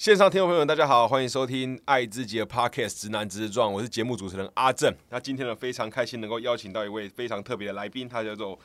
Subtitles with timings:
[0.00, 4.90] 线上听众朋友们，大家好，欢迎收听《爱自己的 Podcast》直男直撞，我是节目主持人阿正。
[5.10, 8.58] 那今天呢，非常开心能够邀请到一位非常特别的来宾，他叫做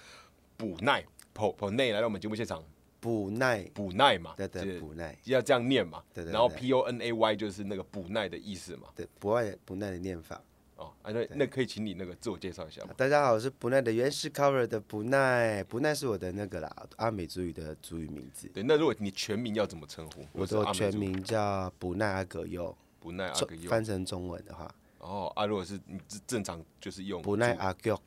[0.56, 1.04] 补奈
[1.34, 2.64] Po Po 奈来到我们节目现场。
[3.02, 8.88] 补奈，补奈嘛，对对，是补奈，要这样念嘛，对对对然后 P O N A Y 就是那个补奈的意思嘛。
[8.96, 10.42] 对不爱不奈的念法。
[10.76, 12.94] 哦，啊，那那可以请你那个自我介绍一下吗？
[12.98, 18.50] 大家好，我是不奈的原始 cover 的不奈，不奈是我的那个啦，阿美族语的族语名字。
[18.54, 20.26] 对，那如果你全名要怎么称呼？
[20.34, 23.70] 我的全名叫不奈阿葛佑，不奈阿中格佑。
[23.70, 27.98] 翻成中文的话，哦，啊，如果是你正正常就是用不奈阿葛，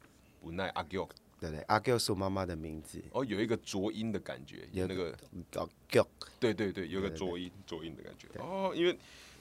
[0.41, 1.09] 补奈阿佑。
[1.41, 1.63] 对不对？
[1.69, 5.17] 阿葛是我妈妈的名字，哦，有一个浊音的感觉，有那个
[5.55, 6.05] 阿葛，
[6.41, 8.27] 对对对，有个浊音浊音的感觉。
[8.41, 8.99] 哦，因为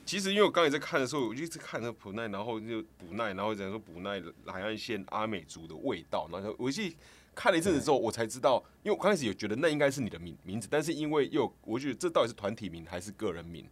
[0.08, 6.96] 其实因为我刚才在看的时候，我就一直看那个普奈，然后就补奈，然后讲说补奈海岸线阿美族的味道，然后我去
[7.36, 13.68] 看了一阵子之后，我才知道，因为我刚开始有觉得那应该是你的名名字，但是因为又我觉得这到底是团体名还是个人名，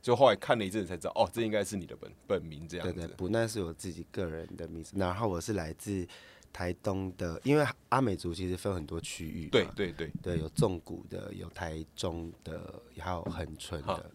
[0.00, 2.94] 所以后来看了一阵子才知道，哦，这应该是你的本本名这样子。
[2.94, 6.08] 对对，不奈是我自己个人的名字，然后我是来自
[6.50, 14.10] 台东的，因为阿美族其实分很多区域嘛，对对对，对，有纵谷的，有台中的，还有恒春的。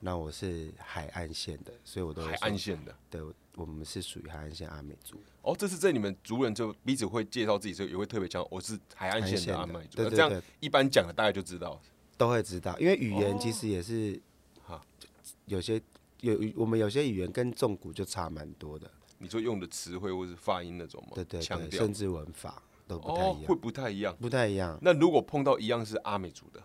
[0.00, 2.94] 那我是海岸线的，所以我都会海岸线的。
[3.10, 3.20] 对，
[3.56, 5.20] 我们是属于海岸线阿美族。
[5.42, 11.80] 哦，这是在你们族人就彼此会介绍自己时候，也会特别强调我是海岸线的阿美族，对对那这样对一般讲的大概就知道。
[12.16, 14.20] 都会知道，因为语言其实也是，
[14.62, 14.80] 好
[15.46, 15.80] 有些
[16.20, 21.12] 有我们有些语言跟纵谷就差蛮多的，你说用的词汇或是发音那种吗？
[21.14, 24.16] 对对对，强调甚至文法都不太哦一，样，会不太一样。
[24.20, 26.60] 不太一样，那如果碰到一样是阿美族的，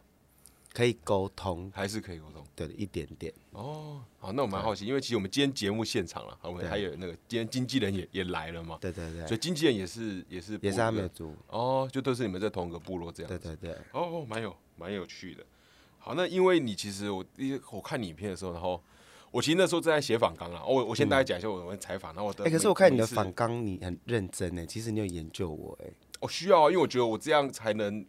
[0.73, 2.43] 可以沟通，还是可以沟通。
[2.55, 9.25] 对，一点点，哦，好，那我蛮好奇，因为其实我们今天节目现场了，我们还有那个今天经纪人也也来了嘛，对对对。
[9.25, 13.39] 所以，经纪人也是也是也是阿美族，哦，就都是你们在同一个部落这样子。
[13.39, 15.43] 对对对，哦哦，蛮有蛮有趣的。
[15.97, 18.79] 好，那因为你其实我第一我看你影片的时候，然后
[19.31, 25.87] 我其实那时候正在写访纲啦，哦我我先大概讲一下我们采访，然后我的哎，可是我看你的访纲，你很认真呢，其实你有研究我哎。
[26.19, 28.05] 我需要啊，因为我觉得我这样才能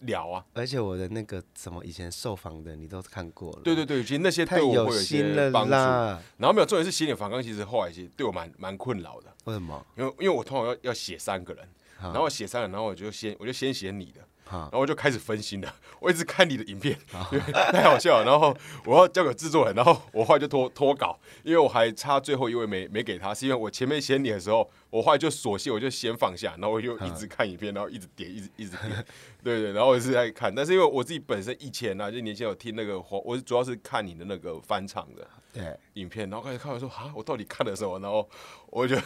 [0.00, 0.44] 聊啊。
[0.54, 5.70] 而且我的那个什么以前受访的你都看过了，对对对，其实那些对我会有一心了些帮助。
[5.70, 6.22] 啦。
[6.36, 9.84] 然后没有重点是写点访纲，其实后来其实对我蛮蛮困扰的，为什么？
[9.96, 11.68] 因为因为我通常要要写三个人，
[12.00, 16.98] 然后写三个人，然后我就先我就先写你的，好然后我就开始分心了， 我一直看你的影片，
[17.32, 18.24] 因为太好笑了。
[18.24, 29.04] 然后我要交给制作人，然后我后来就拖拖稿，因为我还差最后一位没没给他，是因为我前面写你的时候，我后来就索性我就先放下，然后我就一直看影片，然后一直点，一直一直点，
[29.44, 37.98] 对对，然后我是在看，但是因为我自己本身以前啊、就年前有听那个黄，我主要是看你的那个翻唱的对，影片，然后开始看我说啊，我到底看了什么？
[38.00, 38.28] 然后
[38.68, 38.96] 我就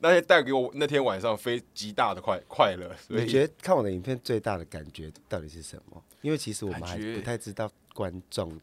[0.00, 6.02] 那些带给我那天晚上非极大的快快乐，所以你觉得看我的影片最大的感觉到底是什么？
[6.22, 8.58] 因为其实我们还不太知道观众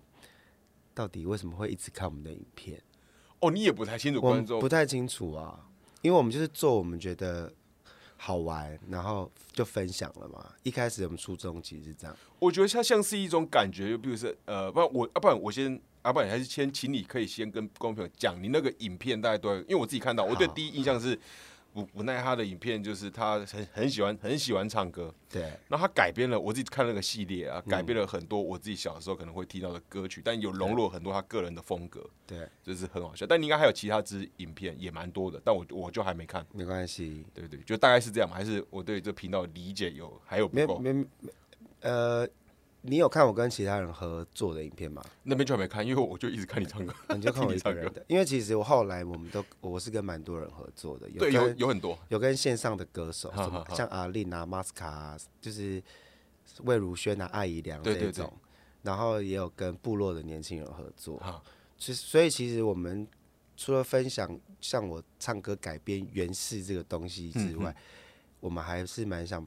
[0.94, 2.82] 到底为什么会一直看我们的影片，
[3.40, 5.68] 哦，你也不太清楚观众不太清楚啊，
[6.02, 7.54] 因为我们就是做我们觉得
[8.18, 10.54] 好玩，然后就分享了嘛。
[10.64, 21.20] 一开始我们初衷其实是这样，我觉得它像是一种感觉，就比如说，呃，不然我，要、不然我先，要、不然还是先请你可以先跟观众朋友讲，你那个影片大概都，因为我自己看到，我对第一印象是，
[21.74, 25.52] 不无奈他的影片就是他很很喜欢很喜欢唱歌，对。
[25.68, 33.26] 那他改编了我自己看那个系列啊，改编了很多我自己小时候可能会听到的歌曲，但有融入了很多他个人的风格，对，就是很好笑。
[33.28, 37.60] 但你应该还有其他支影片也蛮多的，但我我就还没看，没关系，对对？
[37.60, 40.80] 就大概是这样嘛，还是我对这频道的理解有还有不够？
[40.80, 41.32] 没没没
[41.82, 42.28] 呃，
[42.82, 45.04] 你有看我跟其他人合作的影片吗？
[45.24, 47.54] 那边就还没看，因为我就一直看你唱歌，你就看我。
[47.58, 53.34] 一个人的，因为其实我后来我们都我是跟蛮多人合作的，有对，有跟有很多，有跟线上的歌手，
[53.76, 55.82] 像阿令啊、马斯卡啊，就是
[56.64, 58.32] 魏如萱啊、艾怡良这种，
[58.84, 61.18] 然后也有跟部落的年轻人合作。
[61.20, 61.44] 好
[61.78, 63.08] 其实，所以其实我们
[63.56, 67.76] 除了分享像我唱歌改编原式这个东西之嗯外，
[68.40, 69.46] 我们还是蛮想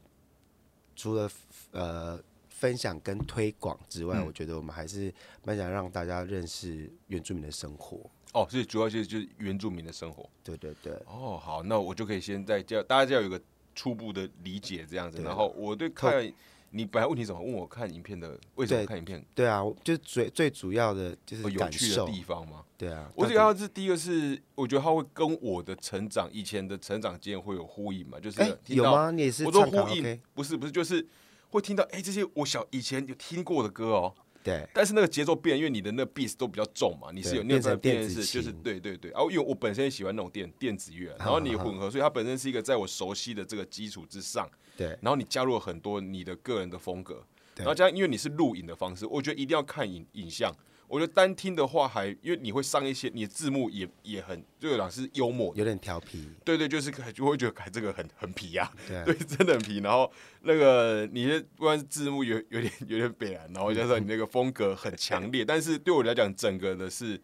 [0.94, 1.30] 除了
[1.70, 2.20] 呃
[2.60, 5.10] 分享跟推广之外，嗯我觉得我们还是
[5.47, 7.98] 蛮想让大家认识原住民的生活。
[8.34, 10.28] 哦，所以主要就是就是原住民的生活。
[10.45, 13.41] 对对对，哦，好，那我就可以先在叫大家就要有个
[13.74, 15.22] 初步的理解这样子。
[15.22, 16.30] 然后我对看
[16.72, 22.04] 你本来问题怎么问我看影片的为什么看影片对啊，就是最最主要的就是有趣的。
[22.06, 22.63] 地方吗？
[22.77, 29.10] 对啊，我到底只看到是第一个是，我觉得他会跟我的成长以前的成长经验会有呼应嘛，就是有吗？
[29.10, 31.04] 你也是我都呼应不是不是，就是
[31.50, 34.66] 会听到哎、这些我小以前有听过的歌哦，对。
[34.72, 44.88] 但是那个节奏变，因为你的那个 beats 都比较重嘛，你是有那种变成电子就是琴对对对，然后因为我本身也喜欢那种电电子乐，然后你混合，所以它本身是一个在我熟悉的这个基础之上，对。
[45.02, 47.24] 然后你加入了很多你的个人的风格，
[47.54, 47.64] 对。
[47.64, 50.54] 然后加上因为你是录影的方式，我觉得一定要看影影像。
[50.91, 59.78] 我觉得单听的话还，因为你会上一些，你的字幕也也很，就有点是幽默，有点调皮，对对，就是就会觉得哎，这个很很皮呀、对，真的很皮。
[59.78, 60.10] 然后
[60.42, 67.21] 那个你的不管是字幕有 有点有点北然，然后加上你那个风格很强烈，但是对我来讲，整个的是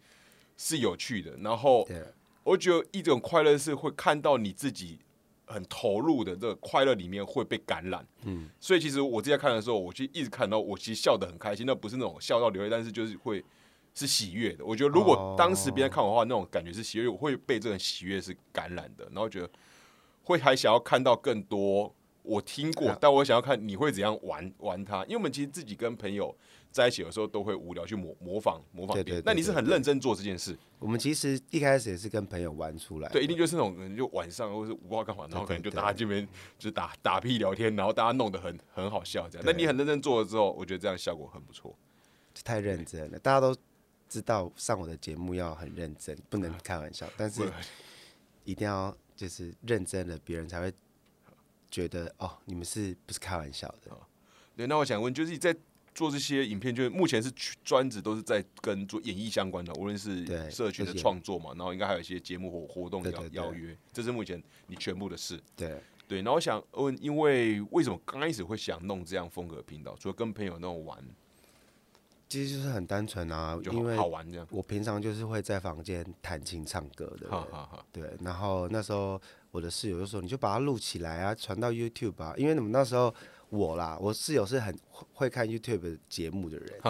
[0.55, 1.35] 是有趣的。
[1.41, 1.85] 然后
[2.43, 4.97] 我觉得一种快乐是会看到你自己
[5.47, 8.05] 很投入的这个快乐里面会被感染。
[8.25, 13.43] 嗯，所以其实我自己在看的时候，我其实一直看到我其实笑得很开心，那不是那种笑到流泪，但是就是会
[13.95, 14.63] 是喜悦的。
[14.63, 19.49] 我觉得如果当时别人看我的话，那种感觉是喜悦，我会被这种喜悦是感染的，然后觉得
[20.23, 26.35] 会还想要看到更多我听过，但我想要看你会怎样玩玩它，因为我们其实自己跟朋友
[26.71, 29.23] 在一起，有时候都会无聊去模模仿模仿对别人。
[29.25, 36.27] 那你是很认真做这件事，我们其实一开始也是跟朋友玩出来，对，一定就是那种可能就晚上或是无话干嘛，然后可能就大家这边
[36.59, 39.43] 就打打屁聊天，然后大家弄得很很好笑这样。
[39.45, 41.75] 那你很认真做了之后，我觉得这样效果很不错。
[42.43, 43.55] 太认真了，大家都
[44.07, 47.51] 知道上我的节目要很认真，不能开玩笑， 但是
[48.43, 50.71] 一定要就是认真的，别人才会
[51.71, 53.91] 觉得哦，你们是不是开玩笑的？
[54.55, 55.55] 对，那我想问，就是你在
[55.97, 57.31] 做这些影片，就是目前是
[57.63, 65.41] 专职都是在跟做演艺相关的，无论是社群的创作嘛，然后应该还有一些节目或活动邀邀约，这是目前你全部的事。
[65.55, 69.95] 对，对，然后我想问，因为为什么刚开始会想弄这样风格的频道？
[69.99, 71.03] 除了跟朋友那种玩，
[72.29, 74.47] 其实就是很单纯啊，就因为好玩这样。
[74.51, 83.11] 我平常就是会在房间弹琴唱歌的人，哈哈哈，对，然后那时候我的室友就说：“你就把它录起来啊，传到 YouTube 啊。”因为你们那时候
[83.49, 84.77] 我啦，我室友是很
[85.13, 86.81] 会看 YouTube 的节目的人。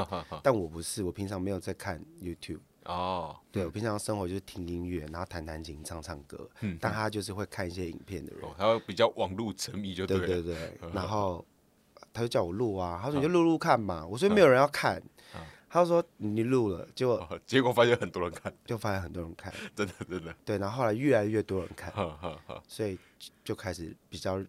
[0.43, 2.59] 但我不是，我平常没有在看 YouTube。
[2.85, 6.49] 哦，对我平常生活就是听音乐，然后弹弹琴、唱唱歌。
[6.61, 8.41] 嗯但他就是会看一些影片的人。
[8.43, 10.25] 哦，他会比较网络沉迷就对了。
[10.25, 11.45] 对对，然后
[12.13, 14.07] 他就叫我录啊，他说你就录录看嘛。
[14.07, 15.03] 我说没有人要看，
[15.69, 19.53] 他就说你录了，结果哦结果发现很多人看，就发现很多人看。
[19.75, 20.33] 真的真的。
[20.45, 21.93] 对，然后后来越来越多人看。
[22.69, 22.97] 所以
[23.43, 24.41] 就开始比较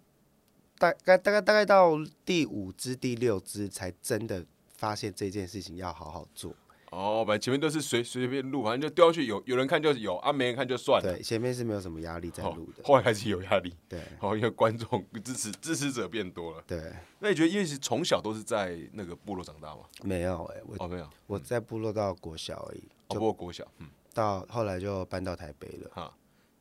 [0.78, 1.92] 大概大概大概到
[2.24, 4.44] 第五支第六支才真的
[4.76, 6.54] 发现这件事情要好好做。
[6.90, 11.12] 哦，反正前面都是随随便录，反正就丢上去，有有人看就有，啊没人看就算了。
[11.12, 12.82] 对，前面是没有什么压力在哦录的。
[12.82, 16.64] 后来开始有压力，对哦，因为观众支持支持者变多了。
[16.66, 16.80] 对，
[17.18, 19.82] 那你觉得，因为是从小都是在那个部落长大吗？
[20.02, 25.90] 没有哎、我哦，没有，哦，我在部落到国小而已，不就过国小，嗯，到后来就搬到台北了。
[25.92, 26.16] 哈，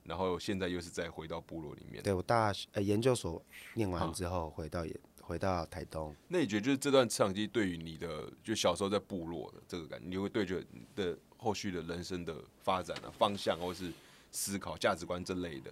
[0.08, 2.02] 然后现在又是再回到部落里面。
[2.02, 3.40] 对我大学呃研究所
[3.76, 13.92] 念完之后回到研回到台东，那你觉得，就是这段成长期对于你的，就小时候在部落的这个感觉，你会对着你的后续的人生的发展啊、方向，或是
[14.32, 15.70] 思考、价值观这类的，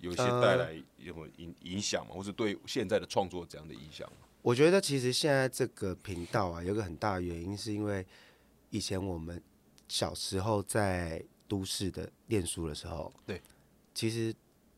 [0.00, 2.14] 有一些呃带来有影影响吗？
[2.16, 4.26] 或是对现在的创作这样的影响吗？
[4.42, 8.04] 我觉得其实现在这个频道啊，有一个很大的原因是因为
[8.70, 9.40] 以前我们
[9.86, 13.40] 小时候在都市的念书的时候，对，
[13.96, 14.34] 其实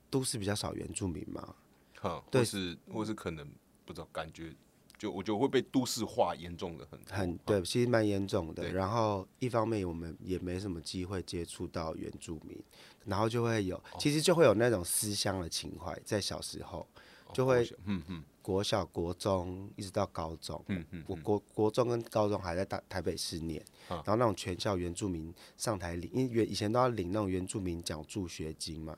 [0.09, 1.57] 都市比较少原住民嘛，
[2.01, 3.45] 哈，对或是或是可能
[3.85, 4.55] 不知道，感觉
[4.97, 8.71] 就我觉得会被都市化严重的很很对，其实蛮严重的。
[8.71, 12.57] 然后一方面我们也没什么机会接触到原住民，
[13.05, 16.89] 然后就会有，哦其实就会有那种思乡的情怀，在小时候
[17.33, 18.25] 就会嗯嗯。
[18.41, 23.97] 国小、国中一直到高中，嗯嗯，我国国中跟高中还在大台北市念，啊。
[23.97, 28.97] 然后那种全校原住民上台领，因为原以前都要领那种原住民奖助学金嘛。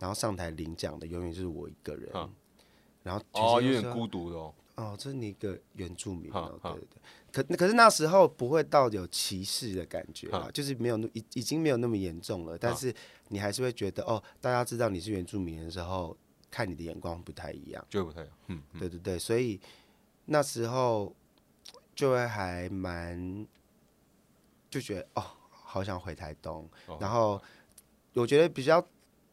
[0.00, 2.28] 然后上台领奖的永远就是我一个人，啊
[3.04, 4.52] 然后哦，有点孤独的哦。
[4.74, 6.80] 哦，这是你一个原住民对对
[7.30, 12.92] 对，可可是那时候不会到有歧视的感觉啊，就是没有那已已经没有那么严重了，但是
[13.28, 16.16] 你还是会觉得哦，大家知道你是原住民的时候，
[16.50, 17.84] 看你的眼光不太一样。
[17.88, 19.60] 就会不太一样，嗯，对对对，所以
[20.26, 21.14] 那时候
[21.94, 23.46] 就会还蛮
[24.68, 26.68] 就觉得哦，好想回台东。
[26.86, 26.98] 哦。
[27.00, 27.40] 然后
[28.14, 28.84] 我觉得比较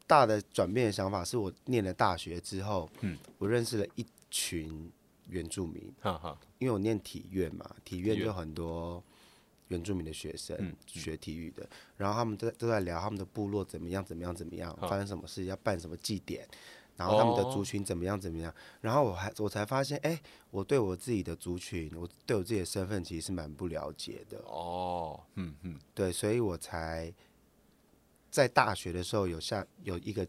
[0.05, 4.91] 大的转变的想法是我念了大学之后，嗯，我认识了一群
[5.27, 9.03] 原住民，哈哈，因为我念体院嘛，体院就很多
[9.67, 16.47] 原住民的学生、嗯学体育的，然后他们都都在聊他们的部落怎么样怎么样怎么样，啊发生什么事，要办什么祭典，
[16.97, 17.51] 然后他们的哦。
[17.53, 27.13] 族群怎么样怎么样，然后我还我才发现，哎、我对我自己的族群，我对我自己的身份其实是蛮不了解的，哦，嗯嗯，对，所以我才
[28.29, 30.27] 在大学的时候有下有一个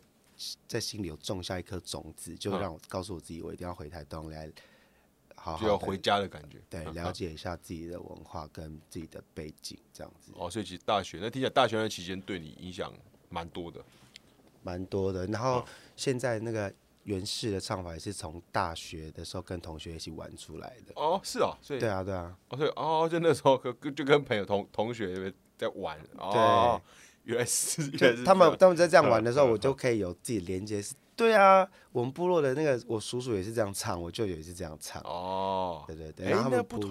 [0.69, 2.61] 在心里有种下一颗种子，就嗯。
[2.61, 4.51] 让我告诉我自己，我一定要回台东来
[5.35, 6.61] 好好就要回家的感觉。
[6.71, 10.33] 对，嗯了解一下自己的文化跟自己的背景，这样子。
[10.37, 12.93] 哦，所以其实大学那听起来大学那期间对你影响
[13.29, 13.85] 蛮多的。
[14.69, 15.27] 蛮多的。
[15.29, 15.65] 然后
[15.97, 16.71] 现在那个
[17.05, 20.93] 原式的唱法也是从大学的时候跟同学一起玩出来的。
[20.95, 26.81] 哦，是哦，所以对啊，对啊，哦对哦，就那时候跟就跟朋友同同学在玩哦，
[27.29, 30.81] 原来 是原来就是他们他们在这样玩的时候，我就可以有自己连接。
[30.83, 35.03] 是，对啊，我们部落的那个我叔叔也是这样唱，我舅舅也是这样唱。
[35.03, 36.91] 哦，对对对，哎然后他们那不同。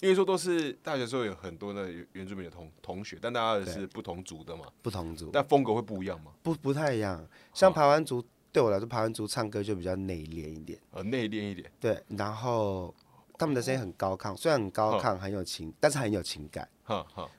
[0.00, 7.24] 因为说都是大学时候有很多的原原住民的同同学，但大家是不同族的嘛，不同族，但风格会不一样吗，不不太一样。
[7.54, 10.78] 像哦排湾族对我来说，排湾族唱歌就比较内敛一点。
[10.90, 12.92] 呃，内敛一点，对，然后
[13.38, 16.66] 他们的声音很高亢，虽然很高亢，很有情，但是很有情感。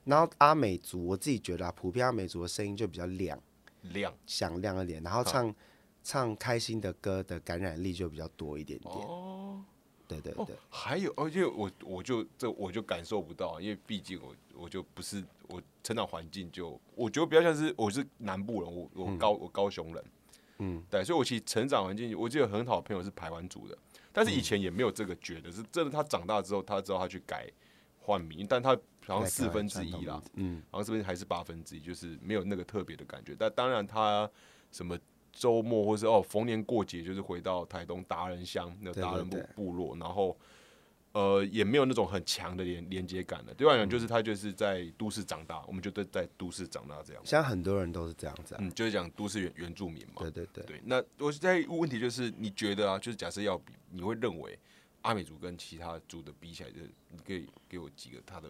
[0.06, 3.40] 然后阿美族，我自己觉得啊，普遍阿美族的声音就比较亮、
[3.94, 4.14] 亮。
[4.26, 5.54] 响亮一点，然后唱
[6.04, 8.94] 唱开心的歌的感染力就比较多一点点。
[8.94, 9.00] 哦。
[9.00, 9.66] 哦
[10.08, 20.06] 对对对，，还有哦，因为我我就这我就感受不到，因为毕竟我我就不是我成长环境就我觉得比较像是我是南部人，我我高、我高雄人，
[20.58, 23.78] 嗯，对，所以我其实成长环境，我记得很好的朋友是排湾族的，
[24.12, 27.50] 但是以前也没有这个觉得，是真的他长大之后他知道他去改
[28.02, 28.78] 换名，但他
[29.08, 33.36] 好像四分之一啦，嗯，好像这边还是八分之一，就是没有那个特别的感觉。
[33.38, 34.30] 但当然，他
[34.72, 34.98] 什么
[35.32, 40.38] 周末或是哦逢年过节，就是回到台东达人乡那个达人部部落，然后
[41.14, 43.54] 呃也没有那种很强的连连接感了。
[43.54, 47.22] 对我来讲，就是他就是在都市长大，我们就在在都市长大这样。
[47.26, 48.60] 现在很多人都是这样子啊。
[48.62, 50.22] 嗯，就是讲都市原原住民嘛。
[50.22, 54.58] 对对对，对，那我现在问题就是，你觉得啊，就是假设要比，你会认为
[55.02, 58.50] 阿美族跟其他族的比起来，就是你可以给我几个他的，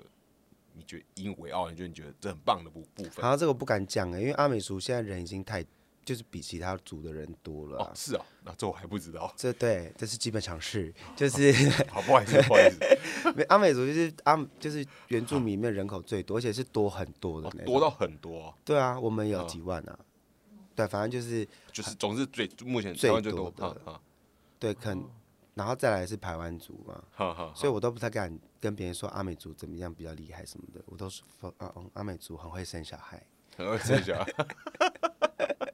[0.73, 3.29] 你觉得引以为傲，你觉得你觉得这很棒的部部分好？
[3.29, 5.63] 像这个不敢讲哎，因为阿美族现在人已经太，
[6.03, 9.33] 就是比其他族的人多了啊。，哦是啊，那这我还不知道。
[9.37, 11.51] 这对，这是基本常识， 就是
[11.89, 19.99] 好，不好意思，不好意思， 没阿美族就是阿就是原住民里面人口最多，而且是多很多的那多到很多哦，对啊，我们有嗯几万啊。
[20.73, 24.01] 对，反正就是就是总是最目前最多多，的
[24.57, 24.97] 对，肯，
[25.53, 27.03] 然后再来是排湾族嘛，
[27.53, 33.21] 所以我都不太敢跟别人说阿美族怎么样比较厉害什么的，我都是说啊，嗯，阿美族很会生小孩，
[33.57, 34.31] 很会生小孩。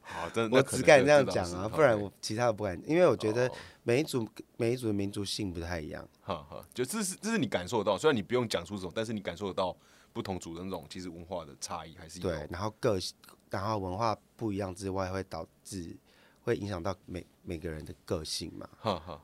[0.00, 6.08] 好，真的，我只敢这样讲啊，不然我其他的不敢，因为我觉得哦每一组每一组的民族性不太一样。
[6.22, 9.76] 哈哈，就这是这是你感受得到，虽然你不用讲出什么，但是你感受得到
[10.12, 12.30] 不同族的那种其实文化的差异还是有。
[12.30, 13.16] 对，然后个性，
[13.50, 15.96] 然后文化不一样之外，会导致
[16.44, 18.68] 会影响到每每个人的个性嘛。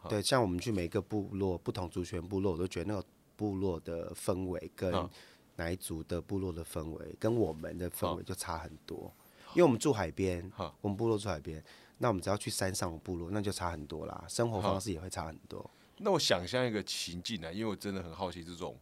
[0.08, 5.08] 对，像我们去每个部落，不同族群部落，我都觉得那个部落的氛围跟嗯
[5.56, 9.12] 哪一族的部落的氛围，跟我们的氛围嗯就差很多。
[9.52, 11.62] 因为我们住海边嗯，我们部落住海边，
[11.98, 15.70] 那我们只要去山上的部落，那就差很多啦，生活方式也会差很多。
[15.98, 18.78] 那我想象一个情境啊，因为我真的很好奇这种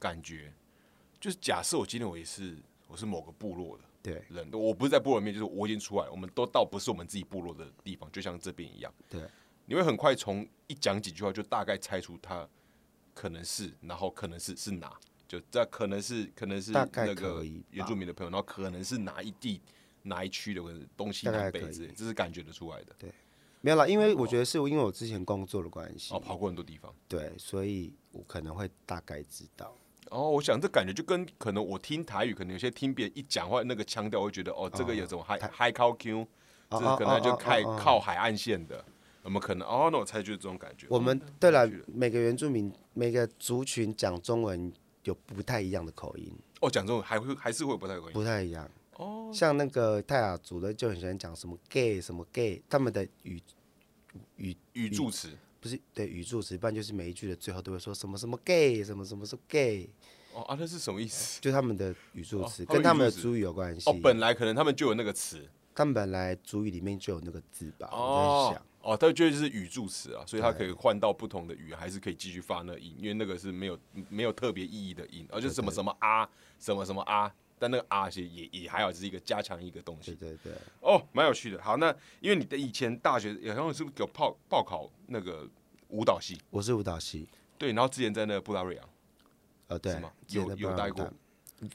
[0.00, 0.52] 感觉，
[1.20, 8.94] 就是假设我今天我也是我是某个部落的对人，我不是在部落里面，就是我已经出来，我们都到不是我们自己部落的地方，就像这边一样。
[9.10, 9.20] 对，
[9.64, 12.48] 你会很快从一讲几句话就大概猜出他
[13.12, 14.96] 可能是，然后可能是是哪，
[15.26, 19.60] 就这可能是可能是那个原住民的朋友，然后可能是哪一地
[20.02, 20.62] 哪一区的
[20.96, 22.94] 东西南北之类，这是感觉得出来的。
[22.98, 23.10] 对
[23.60, 26.94] 没有啦，因为我觉得是因为我之前工作的关系，哦，跑过很多地方。
[27.08, 29.76] 对，所以我可能会大概知道。
[30.10, 36.26] 哦，我想这感觉就跟可能我听台语，可能有些听别人一讲话那个腔调，我会觉得哦，这个有种嗨嗨靠 Q，
[36.70, 38.84] 这哦可能就开哦哦哦哦靠海岸线的，
[39.22, 39.66] 我们可能？
[39.66, 40.86] 哦，那我猜就是这种感觉。
[40.90, 44.72] 我们哦对了每个原住民每个族群讲中文
[45.04, 48.12] 有不太一样的口音，哦，讲中文还会还是会不太容易。
[48.12, 48.68] 不太一样。
[48.94, 53.42] 哦，像那个泰雅族的就很喜欢讲什么 gay 什么 gay，他们的语
[54.36, 55.28] 语语助词
[55.66, 59.90] 不是对语助词，一般就是每一句的最后都会说什么什么 gay 什么什么是 gay，
[60.32, 61.40] 哦啊，那是什么意思？
[61.42, 63.90] 就他们的语助词、哦跟他们的语助词族语有关系。
[63.90, 65.44] 哦，本来可能他们就有那个词
[65.74, 68.66] 他们本来主语里面就有那个字吧，我在哦想。
[68.82, 73.76] 哦，它就是语助词啊，所以它可以换到不同的语，还是可以继续发那个音，因为那个是没有
[74.08, 76.28] 没有特别意义的音，而、哦、就是什么什么啊，
[76.60, 80.30] 什么什么啊，但那个啊其实也也还好，只是一个加强一个东西对。
[80.30, 81.60] 对对，哦，蛮有趣的。
[81.60, 85.48] 好，那因为你的以前大学好像是不是有报报考那个
[85.88, 86.38] 舞蹈系？
[86.50, 87.28] 我是舞蹈系，
[87.58, 88.88] 对，然后之前在那个布拉瑞昂，
[89.68, 91.12] 呃，对是吗，有有待过，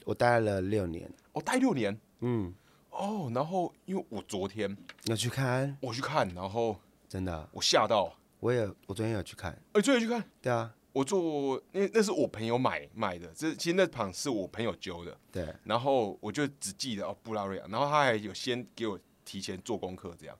[0.04, 1.10] 我待了六年。
[1.32, 1.98] 哦，待六年。
[2.20, 2.54] 嗯，
[2.90, 4.70] 哦，然后因为我昨天
[5.04, 5.76] 你有去看？
[5.80, 6.78] 我去看，然后
[7.08, 9.52] 真的，我吓到，我也我昨天有去看。
[9.72, 20.38] 哎、昨天去看，对啊，我做那那是我朋友买买的，这其实那场是我朋友揪的，对，然后我就只记得哦布拉瑞亚，然后他还有先给我提前做功课这样，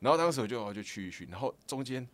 [0.00, 2.06] 然后当时我就我就去一去，然后中间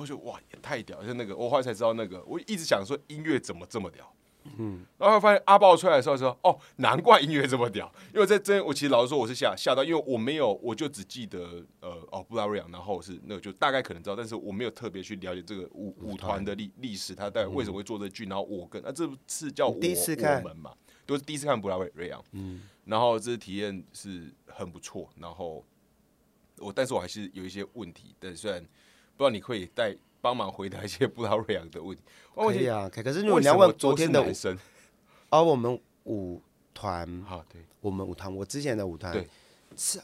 [0.00, 4.14] 我就哇也太屌，就那个我后来才知道那个，我一直想说音乐怎么这么屌，
[4.58, 20.74] 嗯，然后发现阿豹出来的时候说：“哦，难怪音乐这么屌。”因为在这，我其实老实说，我是吓吓到，因为我没有，我就只记得呃，哦，布拉瑞扬，然后是那个就大概可能知道，但是我没有特别去了解这个舞舞团的历历史，他在为什么会做这剧，然后我跟啊，这次叫我第一次看我们嘛，
[21.06, 25.64] 都是第一次看布拉瑞扬，嗯，然后这次体验是很不错，然后
[26.58, 28.62] 我但是我还是有一些问题，但虽然
[29.16, 32.02] 不知道你可以带帮忙回答一些布拉瑞扬的问题，
[32.34, 34.58] 可以啊，可可是如你要问昨天的舞男，生？
[35.30, 36.40] 哦，我们舞
[36.72, 39.24] 团， 好，对，我们舞团，我之前的舞团
[39.76, 40.00] 是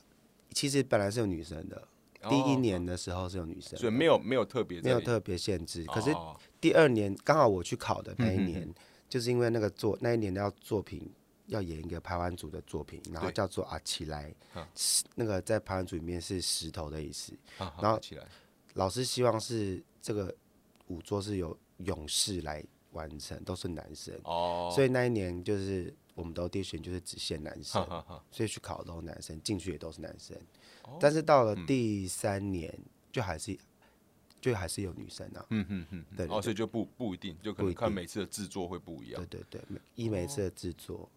[0.52, 1.82] 其实本来是有女生的，
[2.28, 5.84] 第一哦年的时候是有女生，所以没有没有特别在没有特别限制。
[5.84, 6.36] 可是哦。
[6.60, 8.74] 第二年刚好我去考的那一嗯年，
[9.08, 11.10] 就是因为那个作那一年要作品
[11.46, 14.30] 要演一个排湾族的作品，然后叫做阿奇来
[15.14, 17.32] 那个在排湾族里面是石头的意思。
[17.80, 18.26] 然后起来，
[18.74, 20.34] 老师希望是这个
[20.86, 30.36] 五座是由勇士来完成，都是男生，哦，所以那一年就是我们的 audition 就是只限男生哈，哈哈，所以去考的都是男生，进去也都是男生。
[30.82, 32.76] 哦但是到了嗯第三年，
[33.12, 33.56] 就还是
[34.40, 35.46] 就还是有女生啊。
[35.50, 39.40] 嗯嗯嗯，对所以就不不一定，就可能看每次的制作会不一样对。
[39.50, 41.08] 对对，每一每次的制作，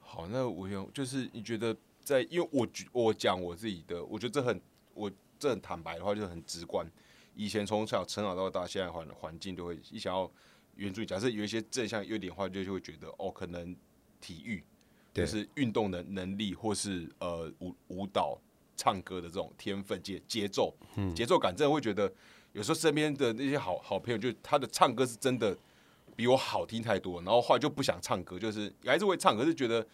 [0.00, 4.60] 好，那我有就是你觉得在，因为我觉我讲我自己的，我觉得这很
[4.92, 6.86] 我这很坦白的话，就是很直观。
[7.34, 10.30] 以前从小成长到大，现在环环境就会一想要
[10.76, 11.06] 援助你。
[11.06, 13.74] 假设有一些正向优点的话，就就会觉得哦，可能
[14.20, 14.62] 体育
[15.12, 18.38] 就是运动的能力，或是呃舞舞蹈、
[18.76, 20.74] 唱歌的这种天分节节奏，
[21.14, 22.12] 节奏感，真的会觉得
[22.52, 25.56] 有时候身边的那些好好朋友，就他的唱歌是真的
[26.14, 29.84] 比我好听太多，然后后来就不想唱歌，就是还是会唱，可是觉得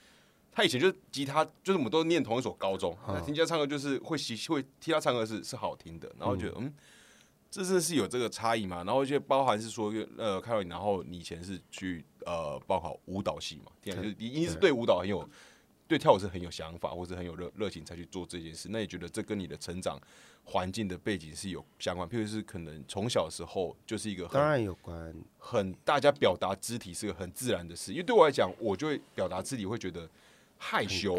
[0.53, 6.73] 他以前就是吉他，就是我们都念同一所高中，那听他唱歌就是会习会听他唱歌是是好听的，然后觉得嗯。
[7.53, 8.85] 这真的是有这个差异嘛？
[8.85, 15.29] 然后就包含是说，呃，看到你，然后你以前是去呃，报考舞蹈系嘛，这样就是你一定是对舞蹈很有，
[15.89, 18.69] 对跳舞是很有想法，或者很有热热情才去做这件事。
[18.71, 20.01] 那你觉得这跟你的成长
[20.45, 22.09] 环境的背景是有相关？
[22.09, 25.13] 譬如是可能从小时候就是一个很当然有关。
[25.37, 30.09] 很大家表达肢体是个很自然的事，因为对我来讲，我就会表达肢体会觉得
[30.63, 31.17] 害羞，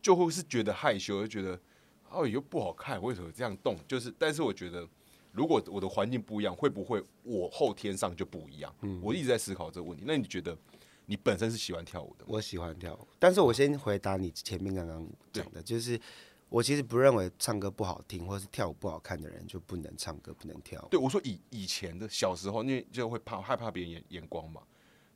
[0.00, 1.60] 就会是觉得害羞，就觉得
[2.08, 3.76] 哦又不好看，为什么这样动？
[3.88, 4.88] 就是，但是我觉得
[5.32, 8.72] 如果我的环境不一样，会不会我后天上就不一样？
[8.82, 10.04] 嗯我一直在思考这个问题。
[10.06, 10.56] 那你觉得
[11.04, 12.26] 你本身是喜欢跳舞的吗？
[12.28, 16.00] 我喜欢跳舞，但是我先回答你前面刚刚讲的，就是
[16.48, 20.88] 我其实不认为唱歌不好听或是跳舞不好看的人就不能唱歌不能跳舞。
[20.88, 24.62] 对，我说以以前的小时候，因为就会怕害怕别人眼眼光嘛。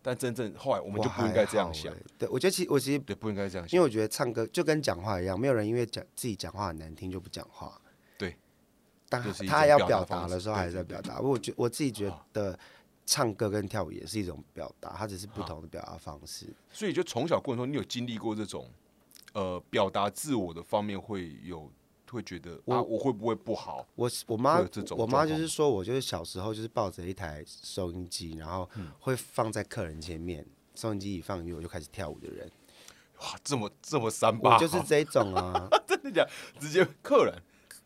[0.02, 3.76] 但真正后来我们就不应该这样想对，我觉得其实我其实对，不应该这样想。
[3.76, 7.80] 因为我觉得唱歌就跟讲话一样，没有人因为讲自己讲话很难听就不讲话。
[8.16, 8.36] 对，
[9.08, 11.20] 但就是一他要表达的时候还是在表达。
[11.20, 12.58] 我觉我自己觉得
[13.04, 16.46] 唱歌跟跳舞也是一种表达，它只是不同的表达方式。
[16.70, 18.70] 所以就从小过程中，你有经历过这种
[19.34, 21.70] 呃表达自我的方面，会有
[22.10, 23.86] 会觉得啊，我会不会不好？
[23.94, 24.60] 我我妈
[24.96, 28.90] 我妈就是说我就是小时候就是抱着一台收音机，然后嗯。
[28.98, 30.44] 会放在客人前面，
[30.74, 32.50] 收音机一放音乐我就开始跳舞的人。
[33.20, 36.26] 哇，这么这么三八，我就是这种啊， 真的讲，
[36.58, 37.34] 直接客人？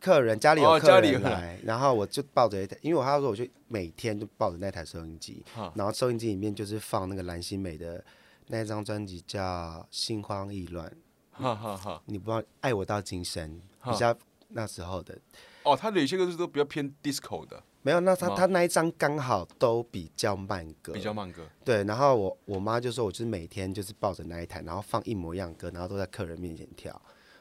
[0.01, 5.43] 客人家里有客人来，然后我就抱着一台，因为我他说我就每天就抱着那台收音机，
[5.75, 8.05] 然后收音机里面就是放那个蓝心美的
[8.49, 9.41] 那一张专辑叫
[9.91, 10.87] 《心慌意乱》，
[11.35, 12.03] 哈哈哈。
[12.07, 13.61] 你不知道《爱我到今生》
[13.93, 14.17] 比较
[14.49, 15.19] 那时候的，
[15.63, 21.43] 哦，他的有些歌是都比较偏 disco 的，没有，那他他那一张刚好都比较慢歌，比较慢歌。
[21.65, 27.01] 对，然后我我妈就说，我就是每天就是抱着那一台，然后放一模一样歌，然后都在客人面前跳。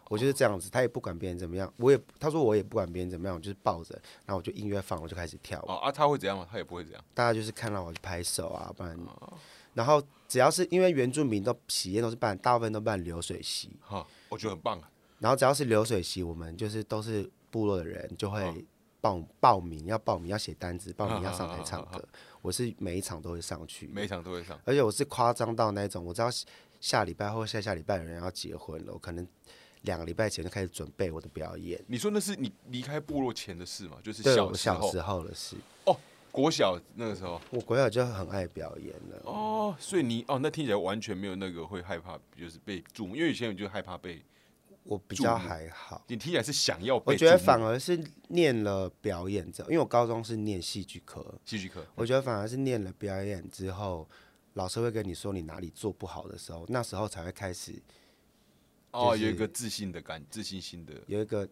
[0.10, 5.72] 我就是这样子，他也不管别人怎么样，我也他说我也不管别人怎么样，我就是抱着，然后我就音乐放，我就开始跳舞。
[5.72, 6.46] 哦啊，他会怎样吗？
[6.50, 7.04] 他也不会这样。
[7.14, 9.34] 大家就是看到我就拍手啊，不然，哦
[9.74, 14.90] 然后只要是因为原住民都喜宴都是办，大部分都办流水席，哈，我觉得很棒啊。
[15.20, 18.66] 然后只要是流水席，我们就是都是部落的人就会
[19.00, 22.04] 报报名，要报名要写单子，报名要上台唱歌。
[22.42, 24.60] 我是每一场都会上去，每一场都会上。
[24.66, 26.30] 而且我是夸张到那种，我知道
[26.82, 29.28] 下礼拜或下下礼拜有人要结婚了，我可能
[29.82, 31.80] 两个礼拜前就开始准备我的表演。
[31.86, 33.98] 你说那是你离开部落前的事吗？
[34.04, 35.58] 就是，小小时候的事，
[36.34, 37.40] 国小那个时候。
[37.52, 39.22] 我国小就很爱表演了。
[39.26, 44.20] 哦，所以你哦，那听起来完全没有那个会害怕，就是被注目，因为以前我就害怕被，
[44.84, 51.86] 我比较还好，你听起来是想要被我觉得反而是念了表演之后，因为我高中是念戏剧科，戏剧科。
[51.94, 54.10] 我觉得反而是念了表演之后，
[54.56, 57.80] 老师会跟你说你哪里做不好的时候，那时候才会开始
[58.92, 60.94] 哦，就是有一个自信的感，自信心的。
[61.08, 61.48] 有一个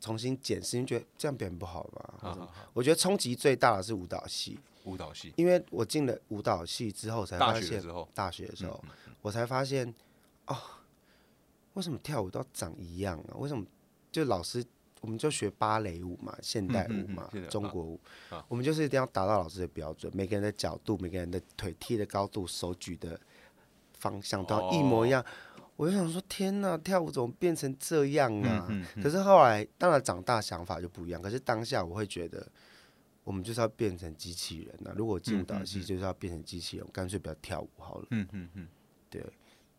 [0.00, 2.14] 重新检视，你觉得这样表演不好吧？
[2.20, 8.82] 或者好好好我觉得冲击最大的是舞蹈系，舞蹈系，因为我进了舞蹈系之后才发现，学的时候，大学的时候，
[9.22, 9.92] 我才发现，
[10.46, 10.56] 哦，
[11.74, 13.36] 为什么跳舞都长一样啊？
[13.36, 13.64] 为什么
[14.10, 14.64] 就老师
[15.00, 18.44] 我们就学芭蕾舞嘛，现代舞嘛，中国舞，啊。
[18.48, 23.20] 我们就是一定要达到老师的标准，每个人的角度、每个人的腿踢的高度、手举的
[23.92, 25.24] 方向都要一模一样。
[25.76, 28.66] 我就想说，天呐，跳舞怎么变成这样啊？
[28.70, 31.20] 嗯嗯可是后来，当然长大想法就不一样。
[31.20, 32.46] 可是当下我会觉得，
[33.24, 34.94] 我们就是要变成机器人啊！
[34.96, 38.06] 如果进舞蹈系就是要变成机器人，我干脆不要跳舞好了。
[38.10, 38.68] 嗯嗯嗯，
[39.10, 39.22] 对，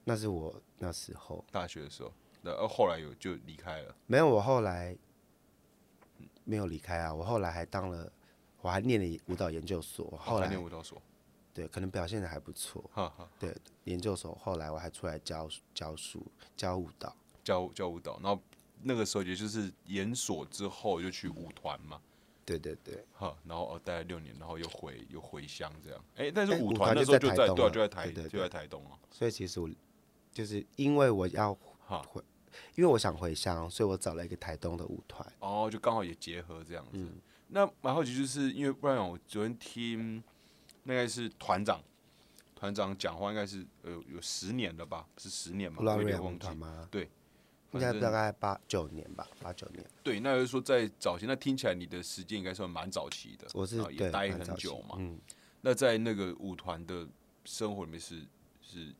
[0.03, 4.95] 那是我那时候大学的时候，那呃后来有就离开了，没有，我后来
[6.43, 8.12] 没有离开啊，我后来还当了，
[8.62, 11.01] 我还念了舞蹈研究所，后来念舞蹈所，
[11.58, 12.88] 对可能表现的还不错。
[12.93, 13.52] 哈哈，对，
[13.86, 16.24] 研究所后来我还出来教教书
[16.56, 17.15] 教舞蹈。
[17.43, 18.39] 教教舞蹈，然后
[18.84, 22.00] 那个时候也就是研所之后就去舞团嘛，
[22.46, 29.70] 对对对，哈，然后哦待了六年，然后又回又回乡这样，哎，但是哎舞舞团那时候就在对就在台对对就在台东哦，所以其实我
[30.32, 32.22] 就是因为我要回，
[32.76, 35.26] 因为我想回乡，所以我找了一个台东的舞团。
[35.39, 36.91] 哦，就刚好也结合这样子。
[36.93, 40.22] 嗯那蛮好奇，就是因为不然我昨天听，
[40.88, 41.84] 那该是团长，
[42.56, 45.06] 团长讲话应该是呃有十年了吧？
[45.17, 45.84] 是十年吗？
[45.84, 46.50] 有点忘记。
[46.56, 46.88] 吗？
[46.89, 47.10] 对，
[47.73, 49.86] 应该大概八九年吧，八九年。
[50.02, 54.95] 对，那就是说在早期，那听起来你的时间应该算蛮早期的，我是也待很久嘛。
[54.97, 55.19] 嗯，
[55.60, 57.06] 那在那个舞团的
[57.43, 58.26] 生活里面是
[58.62, 58.95] 是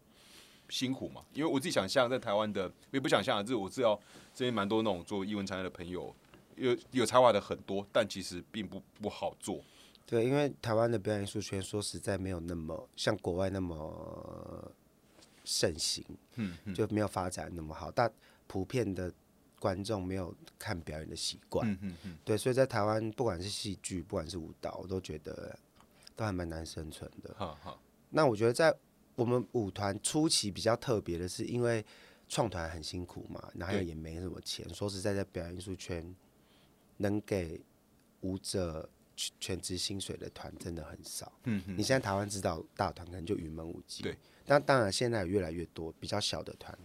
[0.67, 1.23] 辛苦嘛？
[1.32, 3.97] 因为我自己想象，在台湾的也不想象就是我知道
[4.34, 6.13] 这边蛮多那种做艺文产业的朋友，
[6.58, 9.63] 有有才华的很多，但其实并不不好做。
[10.08, 14.72] 对，因为台湾的表演艺术圈说实在没有那么像国外那么
[15.43, 16.02] 盛行，
[16.36, 18.10] 嗯嗯就没有发展那么好，但
[18.48, 19.13] 普遍的
[19.60, 21.70] 观众没有看表演的习惯。
[21.70, 25.60] 嗯嗯嗯，对，所以在台湾不管是戏剧，不管是舞蹈，我都觉得
[26.15, 27.36] 都还蛮难生存的。
[27.38, 28.74] 好好，那我觉得在
[29.15, 31.86] 我们舞团初期比较特别的是，因为
[32.30, 34.67] 创团很辛苦嘛，然后也没什么钱。
[34.74, 36.15] 说实在，在表演艺术圈，
[36.98, 37.62] 能给
[38.22, 41.30] 舞者全全职薪水的团真的很少。
[41.43, 44.15] 嗯哼你现在台湾知道大团可能就云门舞集，对。
[44.45, 46.77] 但当然现在有越来越多比较小的团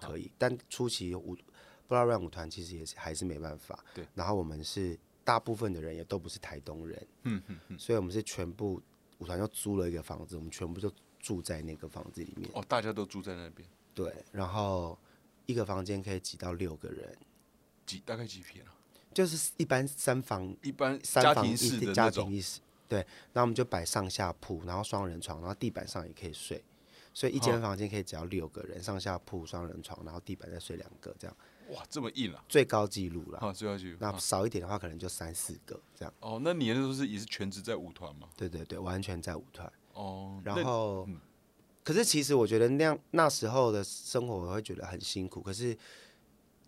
[0.00, 3.84] 可以，但初期舞不知道让舞团其实也是还是没办法。
[3.92, 4.06] 对。
[4.14, 8.80] 然后我们是大部分的人也都不是台东人，嗯嗯嗯，所以我们是全部
[9.18, 12.48] 舞团就租了一个房子，我们全部就住在那个房子里面。
[12.54, 14.98] 哦，大家都住在那边，对，然后
[15.44, 17.18] 一个房间可以挤到六个人，
[17.84, 18.74] 几大概几平啊？
[19.12, 22.60] 就是一般三房一般三房家庭式的那种，庭一室。
[22.88, 22.98] 对，
[23.32, 26.60] 然后我们就摆上下铺，然后双人床，然后地板上也可以睡，
[27.14, 31.36] 所以一间房间可以只要六个人，上下铺双人床，然后地板再睡两个，这样
[31.68, 32.44] 哇，这么硬啊！
[32.48, 33.38] 最高纪录了。
[33.38, 36.12] 啊，最后去那少一点的话，可能就三四个这样。
[36.18, 38.28] 哦，那你那时候是也是全职在舞团吗？
[38.36, 39.72] 对对对，完全在舞团。
[39.92, 41.20] 哦，然那后嗯，
[41.84, 45.40] 可是其实我觉得那样那时候的生活，我会觉得很辛苦。
[45.40, 45.78] 可是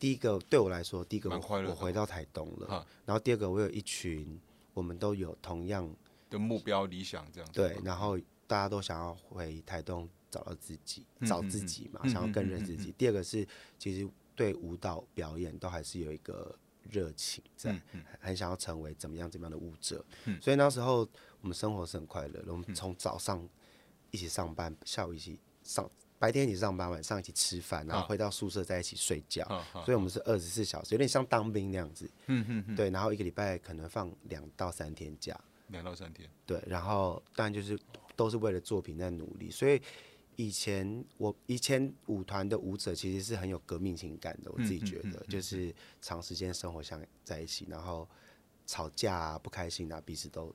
[0.03, 4.37] 第一个对我来说，第一个我回到台东了，然后第二个我有一群，
[4.75, 5.89] 我们都有同样
[6.29, 12.93] 的目标理想这样子，对然后大家都想要回台东找到自己，找自己嘛，嗯想要更认识自己。
[12.99, 13.47] 第二个是
[13.79, 16.53] 其实对舞蹈表演都还是有一个
[16.91, 20.05] 热情在，很很想要成为怎么样怎么样的舞者。
[20.25, 20.37] 嗯。
[20.43, 21.09] 所以那时候
[21.41, 23.49] 我们生活是很快乐的，我们从早上
[24.11, 25.89] 一起上班，下午一起上，
[26.23, 29.45] 白天一起上班，晚上一起吃饭，然后啊回到宿舍在一起睡觉。
[29.85, 32.09] 所以我们是二十四小时，有点像当兵那样子。
[32.27, 35.37] 嗯嗯嗯，对，然后一个礼拜可能放两到三天假。
[35.67, 37.77] 两到三天，对，然后当然就是
[38.15, 39.83] 都是为了作品在努力，所以
[40.37, 48.09] 以前我以前舞团的舞者其实是很有革命情感的，我自己觉得，就是长时间生活相在一起，然后
[48.65, 50.55] 吵架啊、不开心啊，彼此都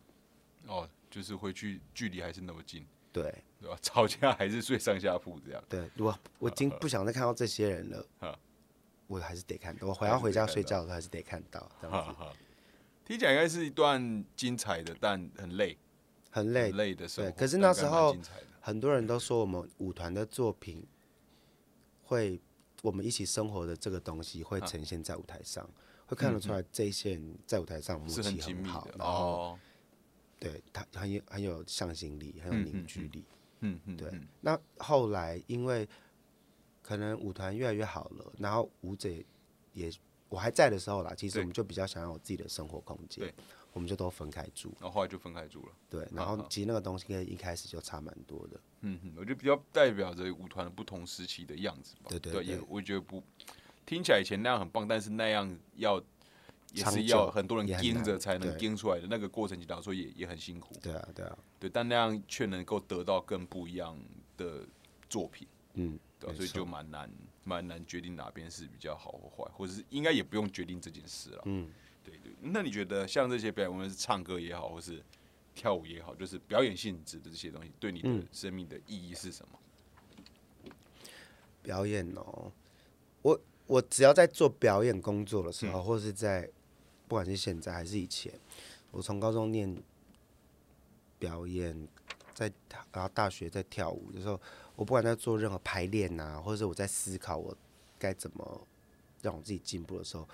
[0.67, 2.85] 哦，就是回去距离还是那么近，
[3.21, 3.77] 对对吧？
[3.81, 5.89] 吵架还是睡上下铺这样，对。
[5.97, 8.37] 我 我已经不想再看到这些人了 啊，
[9.07, 12.33] 我还是得看到，我回还是到回家睡觉的时候还是得看到，这样子哈哈。
[13.05, 15.77] 听起来应该是一段精彩的，但很累，
[16.29, 16.77] 很累很。
[16.77, 17.31] 累的生活。
[17.31, 18.15] 对可是那时候
[18.59, 20.85] 很多人都说我们舞团的作品
[22.03, 22.39] 会，
[22.81, 25.69] 我们一起生活的这个东西会啊呈现在舞台上，
[26.05, 29.59] 会看得出来这一些人在舞台上默契很好，哦，
[30.39, 33.23] 对他很有很有向心力，很有嗯嗯凝聚力。
[33.59, 35.87] 嗯嗯，对嗯那后来因为
[36.81, 39.09] 可能舞团越来越好了，然后舞者
[39.73, 39.91] 也
[40.29, 43.33] 我还在的时候啦，其实我们就比较想要有自己的生活空间对，
[43.73, 44.69] 我们就都分开住。
[44.79, 45.71] 然后后来就分开住了。
[45.89, 48.59] 对，然后其实那个东西跟一开始就差蛮多的。
[48.81, 52.09] 嗯哼，我觉得比较代表着舞团不同时期的样子吧。
[52.09, 53.23] 对对对，也我觉得不
[53.85, 55.99] 听起来以前那样很棒，但是那样要
[56.73, 60.75] 也是要很多人盯着才能对盯出来的，那个过程，其实老实说也也很辛苦。
[60.81, 63.97] 对啊，对啊，对，但那样却能够得到更不一样
[64.35, 64.65] 的
[65.09, 67.09] 作品，嗯，对所以就蛮难
[67.43, 71.41] 蛮难决定哪边是比较好或坏，或者是应该也不用决定这件事了。
[71.45, 71.69] 嗯，
[72.03, 72.33] 对对。
[72.41, 75.01] 那你觉得像这些表演，无论是唱歌也好，或是
[75.55, 79.57] 跳舞也好，就是表演性质的这些东西，对你的嗯生命的意义是什么？
[81.63, 82.51] 表演哦，
[83.21, 86.49] 我我只要在做表演工作的时候，或是在
[87.07, 88.33] 不管是现在还是以前，
[88.91, 89.75] 我从高中念
[91.19, 91.87] 表演，
[92.33, 92.51] 在
[92.91, 94.39] 然后大学在跳舞的时候，
[94.75, 97.55] 我不管在做任何排练啊，或者是我在思考我
[97.97, 98.67] 该怎么
[99.21, 100.27] 让我自己进步的时候，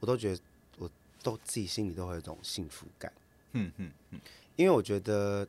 [0.00, 0.40] 我都觉得
[0.78, 0.90] 我
[1.22, 3.12] 都自己心里都会有一种幸福感，
[3.52, 3.90] 嗯嗯
[4.56, 5.46] 因为我觉得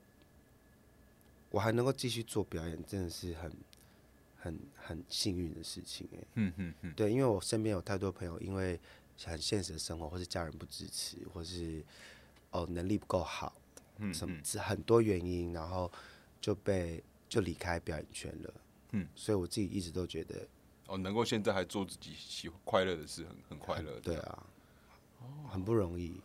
[1.52, 3.52] 我还能够继续做表演，真的是很
[4.38, 6.18] 很很幸运的事情哎。
[6.36, 8.80] 嗯嗯嗯，对，因为我身边有太多朋友，因为
[9.26, 11.84] 很现实的生活，或是家人不支持，或是
[12.52, 13.54] 哦能力不够好，
[13.98, 15.92] 嗯什么是很多原因，然后
[16.40, 18.54] 就被就离开表演圈了。
[18.92, 20.48] 嗯，所以我自己一直都觉得，
[20.88, 24.00] 哦，能够现在还做自己喜快乐的事，很很快乐。
[24.00, 24.44] 对啊，
[25.20, 26.22] 哦很不容易。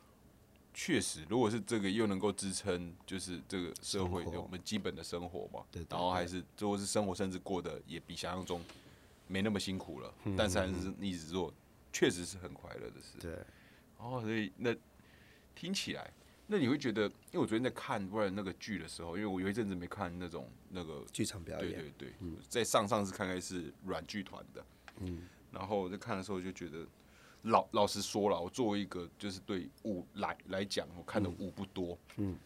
[0.73, 8.61] 确实，如果是这个又能够支撑，就是这个社会我们基本的生活嘛，对对然后还是如果是生活甚至过得也比想象中
[9.29, 11.55] 没那么辛苦了，但是还是一直做，
[11.95, 13.17] 确实是很快乐的事。
[13.21, 13.33] 对，
[13.99, 14.75] 哦，所以那
[15.55, 16.13] 听起来，
[16.49, 22.13] 那你会觉得，因为我昨天在看不然那个剧的时候，因为我有一阵子没看那种那个剧场表对演，对对，
[22.49, 24.67] 在上上次看开是软剧团的，
[24.99, 26.85] 嗯，然后我在看的时候就觉得，
[27.43, 32.37] 老老实说了，我作为一个就是对舞来来讲，我看的舞不多，嗯，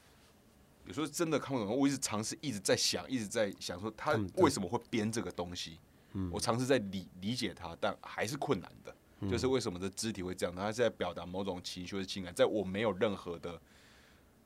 [0.85, 5.79] 有时候真的看不懂，我一直尝试一直在想，一直在想说他为什么会编这个东西，
[6.13, 8.95] 嗯，我尝试在理理解他，但还是困难的，
[9.31, 13.61] 就是为什么这肢体会这样，他是在表达某种情绪或者情感，在我没有任何的。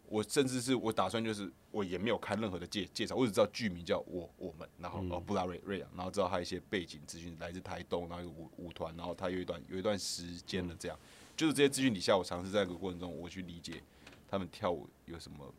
[0.09, 10.99] 我甚至是我打算就是我也没有看任何的介介绍，我只知道剧名叫我我们，然后哦布拉瑞瑞昂，然后知道他一些背景资讯来自台东，然后有舞舞团，然后他有一段有一段时间的这样，
[11.35, 13.83] 就是这些资讯底下，我尝试在这个过程中我去理解
[14.29, 15.51] 他们跳舞有什么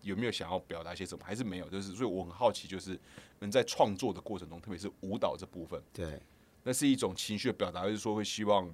[0.00, 2.98] 有没有想要表达一些什么，还是没有，就是所以我很好奇，就是
[3.40, 6.18] 能在创作的过程中，特别是舞蹈这部分，对，
[6.68, 8.70] 那是一种情绪的表达，就是说会希望？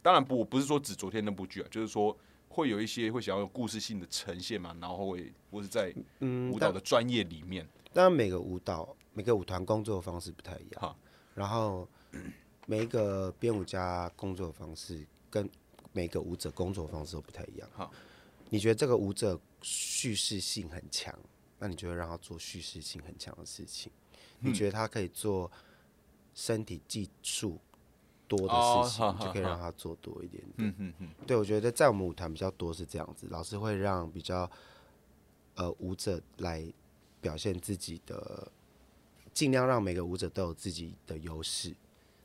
[0.00, 2.16] 当然不，我不是说指昨天那部剧啊，就是说
[2.48, 10.96] 会有一些会想要有故事性的呈现嘛，然后会或是在嗯，舞蹈的专业里面，当然每个舞蹈、每个舞团工作的方式不太一样哈，
[11.34, 11.86] 然后
[12.64, 15.46] 每一个编舞家工作的方式跟
[15.92, 17.68] 每个舞者工作的方式都不太一样。
[17.76, 17.90] 哈，
[18.48, 21.14] 你觉得这个舞者叙事性很强，
[21.58, 23.92] 那你就会让他做叙事性很强的事情。
[24.38, 25.50] 你觉得他可以做
[26.34, 27.58] 身体技术
[28.26, 30.54] 多的事情，就可以让他做多一点点。
[30.56, 34.50] 嗯嗯嗯，对，我觉得在我们舞团比较多是这样子，老师会让比较
[35.54, 36.66] 呃舞者来
[37.20, 38.50] 表现自己的，
[39.32, 41.74] 尽量让每个舞者都有自己的优势。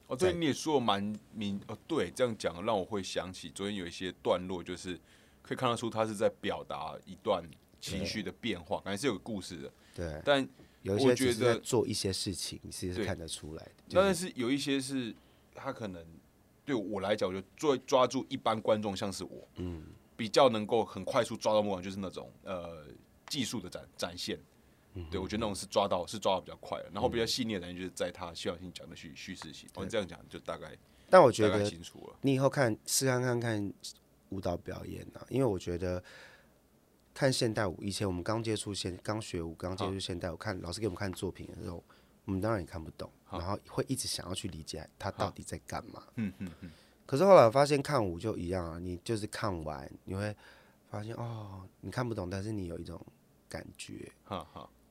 [0.07, 0.37] 哦，对，在。
[0.37, 4.99] 你也说的蛮明哦，对，这样讲让我会想起昨天有一些段落，就是
[5.41, 7.43] 可以看得出他是在表达一段
[7.79, 10.49] 情绪的变化，感觉是有个故事的，对，但
[10.81, 13.71] 有一些觉些只是在得做一些事情，其实是看得出来的。
[13.91, 15.15] 当然就是是有一些是
[15.53, 16.05] 他可能
[16.65, 19.83] 对我来讲，我就抓抓住一般观众，像是我，嗯，
[20.15, 22.85] 比较能够很快速抓到目光，就是那种呃
[23.27, 24.39] 技术的展展现。
[25.11, 29.69] 对，我觉得那种是抓到是抓到比较快的，然后比较细腻的展现就是在他需要性讲的叙叙事性。
[29.75, 30.75] 我这样讲就大概
[31.09, 32.15] 但我觉得清楚了。
[32.21, 33.73] 你以后看试看看看
[34.29, 36.03] 舞蹈表演啊，因为我觉得
[37.19, 41.83] 看现代舞，以前我们刚接触现刚学舞，刚接触现代舞，看老师给我们看作品的时候，
[42.23, 46.01] 我们当然也看不懂，然后会一直想要去理解他到底在干嘛。
[46.15, 46.71] 嗯嗯嗯，
[47.05, 50.33] 可是后来我发现看舞就一样啊，你就是看完你会
[50.89, 53.05] 发现哦，你看不懂，但是你有一种
[53.49, 54.09] 感觉，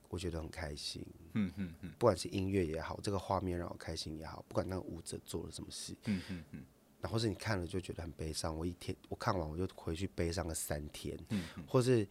[0.07, 1.03] 我觉得很开心。
[1.33, 1.91] 嗯嗯嗯。
[1.97, 6.63] 不管是音乐也好，这个画面让我开心也好，不管那个舞者做了什么事，嗯嗯嗯
[7.01, 11.43] 然后是你看了就觉得很悲伤，我一天我看完我就回去悲伤个三天，嗯。
[11.67, 12.07] 或是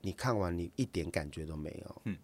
[0.00, 2.16] 你看完你一点感觉都没有，嗯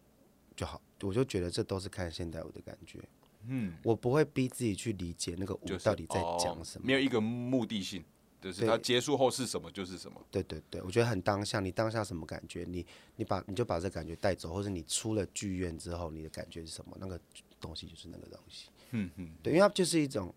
[0.57, 2.99] 就好，我就觉得这都是看现代舞的感觉，
[3.47, 8.05] 嗯，我不会逼自己去理解那个舞到底在哦讲什么，没有一个目的性，
[8.41, 10.21] 就是对它结束后是什么就是什么。
[10.31, 17.21] 对对对，我觉得很当下，你当下什么感觉，你你把你就把这感觉带走，或者你出了剧院之后，你的感觉是什么，那个
[17.61, 20.35] 东西就是那个东西，嗯嗯，对，因为它就是一种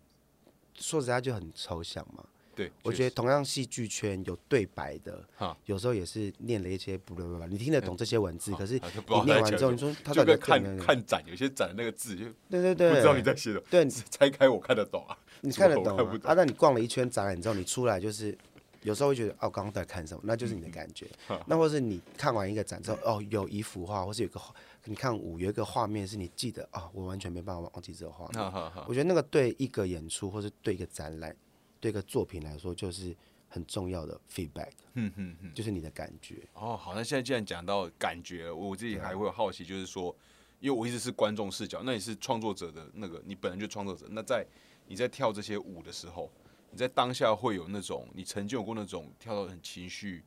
[0.74, 2.24] 说实在就很抽象嘛。
[2.54, 10.84] 对，我觉得同样戏剧圈有对白的哈，有时候也是念了一些不不不，你听得懂这些文字，可是你念完之后，你说他在干看嘛？
[10.84, 15.16] 看展，有些展的那个字就对对对，不知道你在写什么，对， 拆开我看得懂啊。
[15.40, 15.96] 你看得懂？
[16.24, 18.36] 啊，那你逛了一圈展览之后，你出来就是
[18.82, 21.06] 有时候会觉得哦，刚刚在看什么，那就是你的感觉。
[21.46, 24.38] 那或是你看完一个展之后，哦，有一幅画，或是有个
[24.84, 28.84] 你看五有一个画面是你记得啊，我完全没办法忘记这个画面。
[28.86, 31.36] 我觉得那个对一个演出，或是对一个展览，
[31.80, 33.16] 对一个作品来说，就是
[33.48, 34.72] 很重要的 feedback。
[34.94, 36.46] 嗯嗯嗯，就是你的感觉。
[36.54, 40.14] 哦，好，那现在既然讲到感觉，我自己还会有好奇，就是说，
[40.60, 44.46] 因为我一直是观众视角，那你是创作者的那个，你本来就创作者，那在
[44.88, 46.30] 你在跳这些舞的时候。
[46.74, 50.24] 你在当下会有那种你曾经有过那种跳到很情绪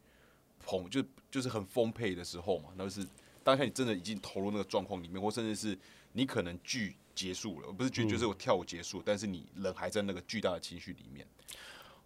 [0.64, 2.70] 澎就就是很丰沛的时候嘛？
[2.76, 3.04] 那是
[3.46, 5.78] 当下你真的已经投入那个状况里面，或甚至是
[6.14, 11.28] 你可能剧结束了，不是剧就是我跳舞结束，但是你人还在那个巨大的情绪里面。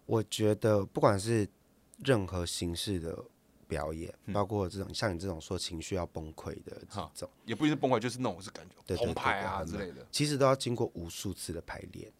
[0.04, 1.48] 我觉得不管是
[2.04, 3.24] 任何形式的
[3.66, 12.12] 表演，包括这种像你这种说情绪要崩溃的这种，也不一定是崩溃，就是那种是感觉澎湃啊之类的，其实都要经过无数次的排练。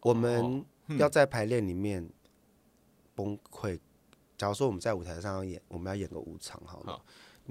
[0.00, 0.64] 我们。
[0.98, 2.06] 要在排练里面
[3.14, 3.78] 崩溃。
[4.36, 7.00] 假如说我们在舞台上要演，我们要演个五场，好了，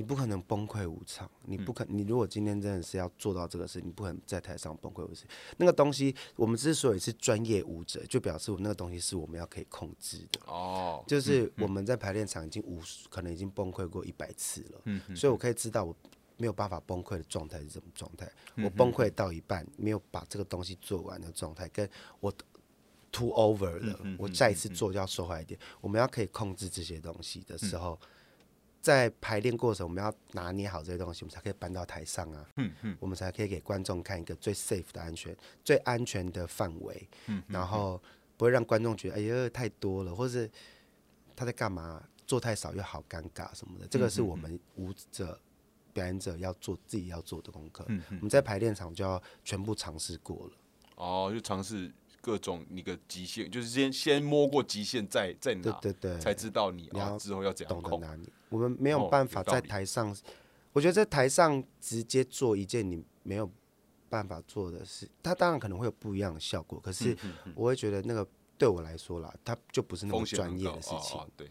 [0.01, 1.29] 你不可能崩溃无常。
[1.45, 5.27] 你不可，你如果今天真的是要做到这个事，你不可能在台上崩溃无常。
[5.57, 10.39] 那个东西，我们之所以是专业舞者，就表示我那个东西是我们要可以控制的。
[10.47, 14.81] 哦，就是我们在排练场已经无可能已经崩溃过一百次了。
[14.85, 15.95] 嗯，所以我可以知道我
[16.37, 18.27] 没有办法崩溃的状态是什么状态。
[18.57, 21.87] 我崩溃到一半没有把这个东西做完的状态，跟
[22.19, 22.33] 我。
[23.13, 25.59] too over 了，我再一次做就要说坏一点。
[25.81, 27.99] 我们要可以控制这些东西的时候，
[28.82, 32.46] 在排练过程，我们要拿捏好这些东西，我们才可以搬到台上啊。
[32.58, 37.08] 嗯嗯，我们才可以给观众看一个最 safe 的安全、最安全的范围。
[37.28, 38.02] 嗯，然后
[38.38, 40.50] 不会让观众觉得哎呀太多了，或是
[41.36, 43.86] 他在干嘛，做太少又好尴尬什么的。
[43.88, 45.39] 这个是我们舞者、
[45.94, 47.86] 表演者要做自己要做的功课。
[47.88, 50.54] 嗯嗯，我们在排练场就要全部尝试过了。
[50.96, 51.91] 哦，就尝试。
[52.21, 57.99] 各种你的极限，就是先先摸过极限，再再拿，对对对，才知道你啊之后要怎样控。
[58.49, 60.15] 我们没有办法在台上，
[60.71, 63.51] 我觉得在台上直接做一件你没有
[64.07, 66.79] 办法做的事，它当然可能会有不一样的效果。
[66.79, 67.17] 可是
[67.55, 71.19] 我会觉得那个对我来说啦，它就不是那么专业的事情。
[71.36, 71.49] 对，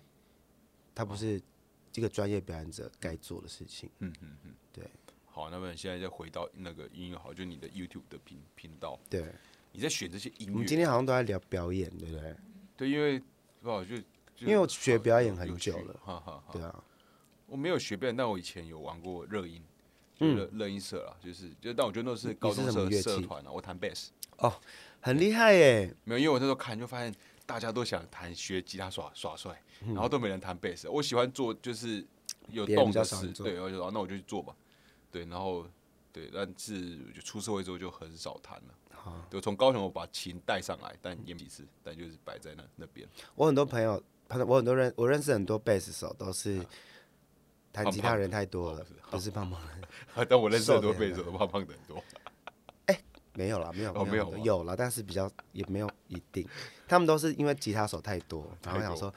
[0.95, 1.43] 它不是
[1.91, 3.91] 这个专业表演者该做的事情。
[3.99, 4.85] 嗯嗯嗯，对。
[5.27, 8.99] 好，那么现在再回到那个音乐好，就你的 YouTube 的频频道。
[9.09, 9.25] 对。
[9.73, 10.53] 你在选这些音乐？
[10.53, 12.37] 我们今天好像都在聊表演，对不对？
[12.77, 13.23] 对，因为
[13.63, 13.95] 不好就
[14.39, 16.43] 因为我学表演很久了，哈哈。
[16.53, 16.85] 对啊，
[17.47, 19.63] 我没有学表演，但我以前有玩过热音，
[20.19, 24.11] 热热音社啊，就是就但我觉得那是高中社社团啊，我弹贝斯。
[24.39, 24.53] 哦，
[25.01, 25.95] 很厉害耶！
[26.05, 30.89] 没有，因为我那时候看就发现大家都想弹学吉他耍耍帅，然后都没人弹贝斯。
[30.89, 32.03] 我喜欢做就是
[32.49, 34.57] 有动的事，对，我就说那我就去做吧。
[35.11, 35.67] 对，然后
[36.11, 38.75] 对，但是就出社会之后就很少弹了。
[39.31, 43.09] 就从高雄我把琴带上来，但也几次，但就是摆在那那边。
[43.35, 44.03] 我很多朋友，
[44.47, 46.61] 我很多人，我认识很多贝斯手，都是
[47.73, 50.27] 弹吉他人太多了，不是胖胖的。
[50.29, 52.03] 但我认识很多贝斯手，胖胖的很多。
[52.87, 53.01] 哎，
[53.35, 56.49] 没有了，没有，没有，有了，但是比较也没有一定。
[56.89, 59.13] 他们都是因为吉他手太多，然后想说。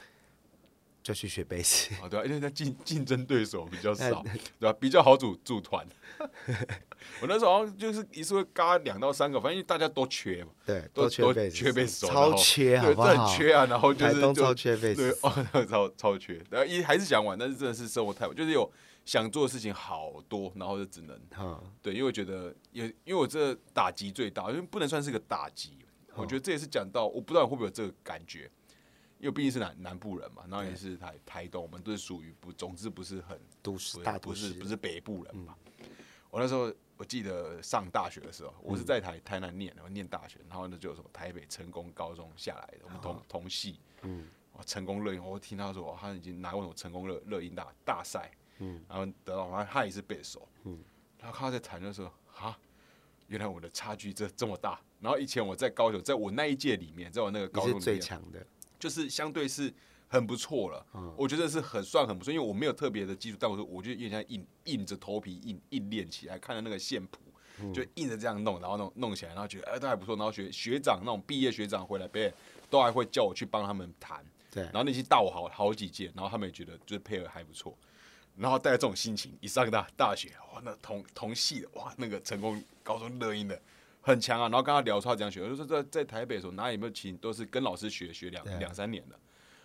[1.04, 4.24] 就去学贝斯，哦对啊，因为他竞竞争对手比较少，
[4.58, 4.72] 对吧？
[4.80, 5.86] 比较好组组团。
[7.20, 13.08] 我那时候好像就是一次会嘎两到三个，反正大家都缺嘛，对，都缺贝缺贝斯手，超缺，好不好？
[13.08, 16.42] 很缺啊，然后就是就超缺贝斯，对，哦，超超缺。
[16.48, 18.72] 然后一还是想玩，但是真的是生活太，就是有
[19.04, 21.20] 想做的事情好多，然后就只能，
[21.82, 25.76] 对，因为我觉得也因为我这打击最大，因为不能算是个打击，
[26.14, 28.50] 我觉得这也是讲到，我不知道你会不会有这个感觉。
[29.24, 35.56] 因为毕竟是南南部人嘛，然后也是台台东，我们都是属于不，总之不是很都市，大不是不是北部人嘛。
[36.28, 44.28] 我那时候我记得上大学的时候，我是在台台南念，然后念大学，然后呢就有什么台北成功高中下来的，我们同同系，嗯，
[44.66, 50.78] 成功乐音，我听他说他已经拿过什么成功乐乐音大大赛，嗯，然后得到，然后他也是背手，嗯，
[51.18, 52.58] 然后他在谈的时候，啊，
[53.28, 54.78] 原来我的差距这这么大。
[55.00, 58.46] 然后以前我在高雄，在我那一届里面，在我那个高中最强的。
[58.84, 59.72] 就是相对是
[60.08, 67.20] 很不错了，我觉得是很算很不错，因为我没有特别的基础，但我说我就有点像硬硬着头皮硬硬练起来，看着那个线谱，
[67.72, 72.30] 就硬着这样弄，然后弄弄起来，然后觉得哎都还不错，然后学学长那种毕业学长回来，别
[72.68, 77.74] 都还会叫我去帮他们弹，对，然后那些大我好好几届，然后他们也觉得就是配合还不错，
[78.36, 83.58] 然后带着这种心情一上大大学，哇，那同同系的哇，那个成功高中乐音的。
[84.06, 89.18] 很强啊，然后跟他聊他怎样学，我就说在在台北的时候哪里有没有请，都是跟老师学学两两三年的。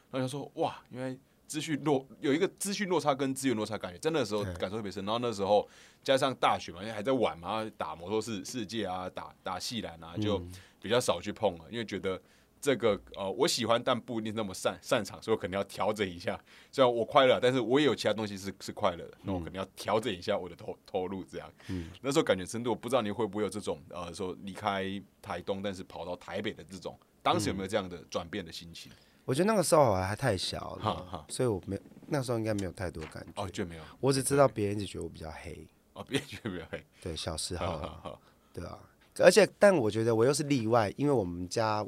[0.10, 5.04] 然后他说哇，因为资讯落有一个资讯落差跟资源落差感觉，真的时候感受特别深。
[5.04, 5.68] 然后那时候
[6.02, 10.42] 加上大学嘛，因为还在玩嘛，打摩托世世界啊，打打戏篮啊，就
[10.82, 12.20] 比较少去碰了，因为觉得
[12.62, 16.40] 这个呃，我喜欢，但不一定那么擅擅长，所以我可能要调整一下。
[16.72, 21.52] 虽然我快乐，但是我也有其他东西是是快乐的，那我可能要调整一下我的投投入，这样。
[21.68, 28.92] 嗯，那时候感觉深度，我不知道你会不会有这种呃，说离开台东，但是跑到台北的这种，当时有没有这样的转变的心情？
[29.26, 33.44] 我觉得那个时候我还太小了，所以我没那时候应该没有太多感觉。
[33.44, 33.84] 哦，就没有。
[34.00, 35.68] 我只知道别人一直觉得我比较黑。
[35.94, 36.84] 哦，别人觉得比较黑。
[37.02, 38.18] 对，小时候。
[38.52, 38.80] 对啊。
[39.22, 41.86] 而且，但我觉得我又是例外，因为我们家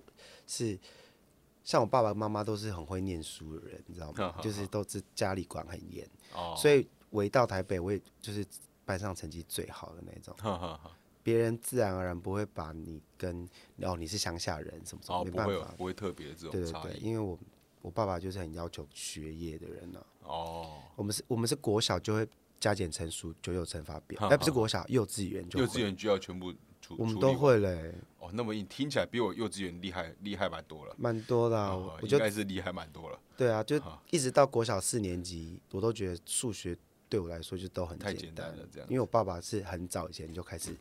[0.51, 0.77] 是
[1.63, 4.35] 像我爸爸妈妈都是很会念书的人，你知道吗？
[4.43, 6.05] 就是都是家里管很严，
[6.57, 8.45] 所以我一到台北，我也就是
[8.83, 10.35] 班上成绩最好的那种。
[11.23, 13.47] 别人自然而然不会把你跟
[13.83, 17.37] 哦你是乡下人什么什么，没办法，不会特别这种对对对，因为我
[17.83, 20.03] 我爸爸就是很要求学业的人呢。
[20.23, 22.27] 哦，我们是我们是国小就会
[22.59, 26.51] 加减乘除九九乘法表，哎，不是国小，幼稚园就幼稚园就要全部。
[26.97, 27.93] 我们都会嘞。
[28.19, 30.95] 哦，那么你听起来比我幼稚园厉害厉害蛮多了。
[30.97, 33.19] 蛮多的，我应该是厉害蛮多了。
[33.35, 33.81] 对啊，就
[34.11, 36.77] 一直到国小四年级，我都觉得数学
[37.09, 38.67] 对我来说就都很简单了。
[38.71, 40.75] 这样，因为我爸爸是很早以前就开始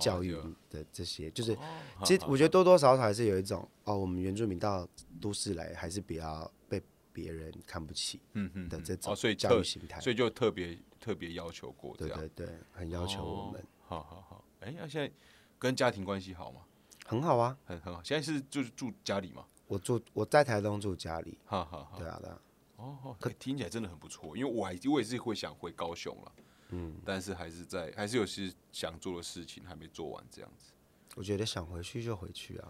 [0.00, 0.32] 教育
[0.70, 1.54] 的这些，就是
[2.02, 4.88] 其实我觉得多多少少还是有一种哦，我们原住民到
[5.20, 6.80] 都市来还是比较被
[7.12, 13.62] 别人看不起，嗯嗯的这种教育心态，所以就特别特别要求过对对对，很要求我们。
[13.84, 15.12] 好好好，哎，那现在。
[15.58, 16.60] 跟家庭关系好吗？
[17.06, 18.02] 很好啊，很很好。
[18.02, 19.44] 现在是就是住家里吗？
[19.68, 21.38] 我住我在台东住家里。
[21.44, 22.40] 哈哈，对啊，对啊。
[22.76, 24.36] 哦，可听起来真的很不错。
[24.36, 26.32] 因为我还我也是会想回高雄了，
[26.70, 30.72] 嗯，但是还是在还是有些想做的事情还没做完这样子。
[31.14, 32.68] 我觉得想回去就回去啊。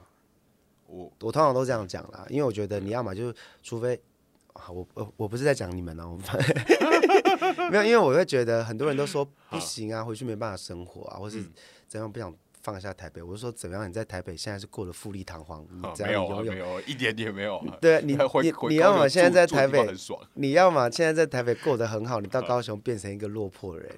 [0.87, 4.01] 我我通常都这样讲啦，因为我觉得你要么就是除非
[4.69, 6.17] 我我我不是在讲你们哦，
[7.71, 11.43] 没有，因为我会觉得很多人都说不行啊，回去没办法生活啊，或是
[11.89, 12.33] 怎样不想。
[12.67, 13.89] 放下台北，我是说怎么样？
[13.89, 17.65] 你在台北现在是过得富丽堂皇，你这样拥有没有一点点没有。
[17.81, 19.89] 对你 你你要么现在在台北，
[20.35, 23.89] 你要么现在在台北过得很好，你到高雄变成一个落魄人，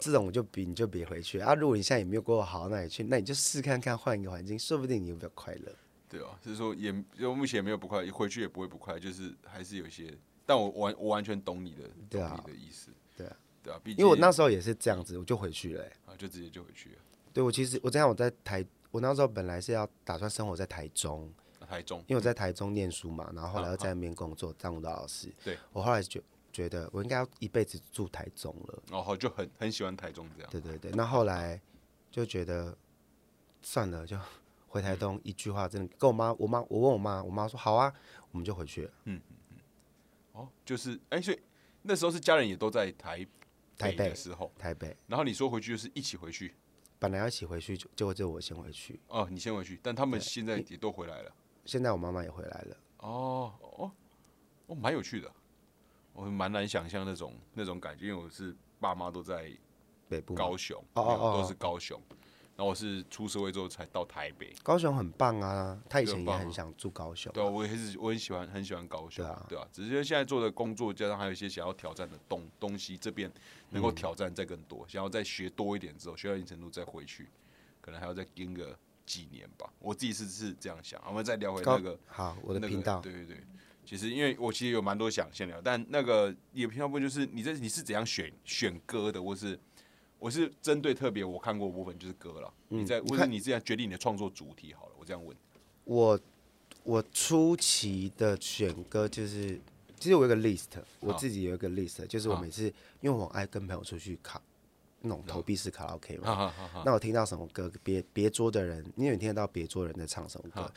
[0.00, 1.54] 这种就比你就别回去啊！
[1.54, 5.72] 如果你现在也没有过好，那你去，那你就试看看换一个环境，说不定你有比较快乐。
[6.08, 10.12] 对哦，就是说也就目前没有不快，回去也不会不快，就是还是有一些。
[10.44, 16.96] 但我完我完全懂你的对啊的意思，对啊对啊，因为我那时候也是这样子，我就回去了，啊，就直接就回去了。
[17.38, 25.32] 对，我其实我这样我在台，我那时候本来是要打算生活在台中，台中，因为我在台中念书嘛，然后后来又在那边工作当舞蹈老师。
[25.44, 26.20] 对，我后来觉
[26.52, 30.50] 觉得我应该要一辈子住台中了，然后就很很喜欢台中这样。
[30.50, 31.60] 对对对，那后来
[32.10, 32.76] 就觉得
[33.62, 34.18] 算了，就
[34.66, 35.20] 回台东。
[35.22, 37.94] 一句话真的跟我妈，我妈我问我妈，我妈说好啊，
[38.32, 38.90] 我们就回去了。
[39.04, 39.56] 嗯嗯嗯，
[40.32, 41.40] 哦，就是哎，所以
[41.82, 43.24] 那时候是家人也都在台。
[43.78, 46.52] 台北的时候，台北，然后你说回去就是一起回去，
[46.98, 49.00] 本来要一起回去，就结果就我先回去。
[49.08, 51.32] 哦，你先回去，但他们现在也都回来了。
[51.64, 52.76] 现在我妈妈也回来了。
[52.98, 53.90] 哦哦
[54.66, 55.30] 哦，蛮有趣的，
[56.12, 59.50] 我蛮难想象那种那种感觉，因为我是爸妈都在
[60.08, 62.00] 北部高雄，哦哦，都是高雄。
[62.58, 67.32] 然后我是出社会之后才到台北，高雄很棒啊，他以前也很想住高雄。
[67.32, 69.24] 对，我也是，我很喜欢，很喜欢高雄。
[69.24, 73.30] 对啊，对啊，只是现在做的工作加上还有一些想要挑战的东东西，这边
[73.70, 77.28] 能够挑战再更多，想要再学多一点之后，学到一定程度再回去，
[77.80, 79.72] 可能还要再跟个几年吧。
[79.78, 81.00] 我自己是是这样想。
[81.06, 83.00] 我们再聊回那个好，我的频道。
[83.00, 83.36] 对对对，
[83.84, 89.56] 其实因为我其实有蛮多想先聊，但那个你的频道部分就是你这你是怎样选选歌的，或是？
[90.18, 95.36] 我是针对特别我看过部分就是歌了，你在或者你这样决定你的创作主题好了，我这样问。
[95.84, 96.18] 我
[96.82, 99.60] 我初期的选歌就是，
[99.96, 100.66] 其实我有个 list，
[100.98, 102.64] 我自己有一个 list，就是我每次
[103.00, 104.42] 因为我爱跟朋友出去卡
[105.00, 106.52] 那种投币式卡拉 OK 嘛，
[106.84, 110.72] 那我听到什么歌，别别桌的人，因为你听得到别桌人在唱什么歌，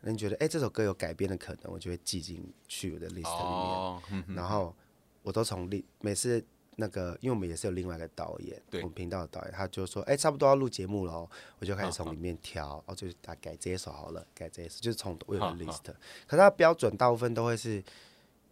[0.00, 4.74] 那你觉得哎这首歌有改编的可能，我就会记进去我的 list 里面，然后
[5.22, 6.42] 我都从历每次。
[6.78, 15.84] 那个，因为我们也是有另外一个导演，我们频道的导演，他就说，哎，差不多要录节目了哦，我就开始从里面挑，哦，就是大改这一首好了，改这一首，就是从我有个 list，
[16.26, 17.82] 可是它标准大部分都会是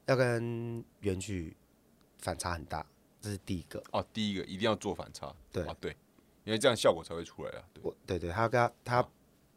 [0.07, 1.55] 要跟原曲
[2.19, 2.87] 反差很大，
[3.21, 3.83] 这是第一个。
[3.93, 5.95] 哦，第一个一定要做反差，对啊对，
[6.45, 7.65] 因为这样效果才会出来啊。
[7.83, 9.09] 我对对，他跟他他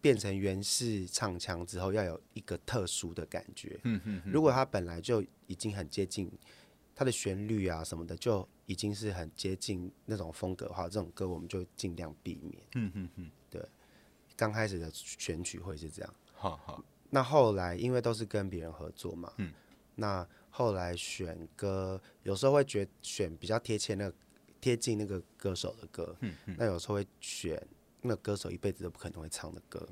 [0.01, 3.79] 变成原式唱腔之后，要有一个特殊的感觉。
[3.83, 6.29] 嗯嗯，如果他本来就已经很接近。
[6.99, 12.63] 它的旋律啊什么的就已经是很接近那种风格的话，这种歌我们就尽量避免。
[12.73, 13.63] 嗯嗯嗯，对，
[14.35, 16.11] 刚开始的选曲会是这样。
[16.33, 16.83] 好好。
[17.11, 19.53] 那后来因为都是跟别人合作嘛，嗯，
[19.93, 24.15] 那后来选歌有时候会觉选比较贴切那个
[24.59, 27.63] 贴近那个歌手的歌，嗯嗯，那有时候会选
[28.01, 29.87] 那个歌手一辈子都不可能会唱的歌。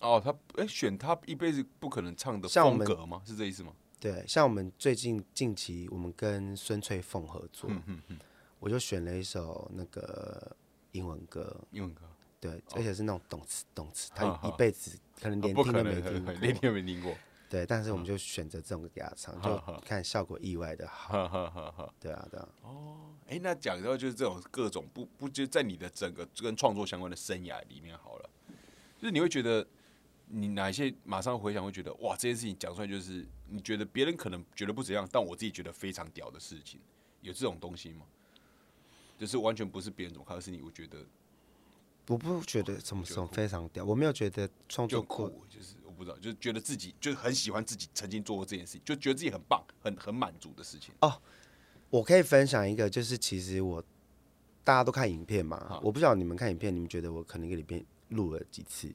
[0.00, 3.22] 哦，他哎、选他一辈子不可能唱的像我们风格吗？
[3.24, 3.74] 是这意思吗？
[4.04, 8.18] 对，像我们最近近期我们跟孙翠凤合作，嗯嗯嗯，
[8.58, 10.54] 我就选了一首那个
[10.92, 12.02] 英文歌，英文歌，
[12.38, 17.16] 对，而且是那种动词动词，他一辈子可能连听都没能，听过，连听都没听过，
[17.48, 21.94] 对，但是我们就选择这种给他唱，就看效果意外的好，哈哈哈哈。
[21.98, 22.48] 对啊，对啊，
[23.28, 28.28] 哎、那讲到就是这种各种不不就在你的整个跟创作相关的生涯里面好了，
[28.98, 29.66] 就是你会觉得
[30.36, 36.80] 你哪一些马上回想会觉得哇，这件事情讲出来就是你觉得别人可能觉得不怎样，但我自己觉得非常屌的事情，
[37.20, 38.04] 有这种东西吗？
[39.16, 41.06] 就是完全不是别人怎么看，而是你我觉得
[42.08, 50.92] 我不觉得什么什么非常屌，我没有觉得创作过酷，就是我不知道，就是觉得自己就是很喜欢自己曾经做过这件事情，就觉得自己很棒、很很满足的事情。
[51.00, 51.20] 哦
[51.90, 53.80] 我可以分享一个，就是其实我
[54.64, 58.92] 大家都看影片嘛好，我不知道你们看影片，你们觉得我可能一个里边录了几次？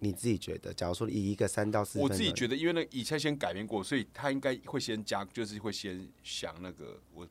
[0.00, 0.72] 你自己觉得？
[0.72, 7.26] 假如说以一个三到四我，自己觉得，因为那以前先改编过，所以他应该会先加，就是会先想那个我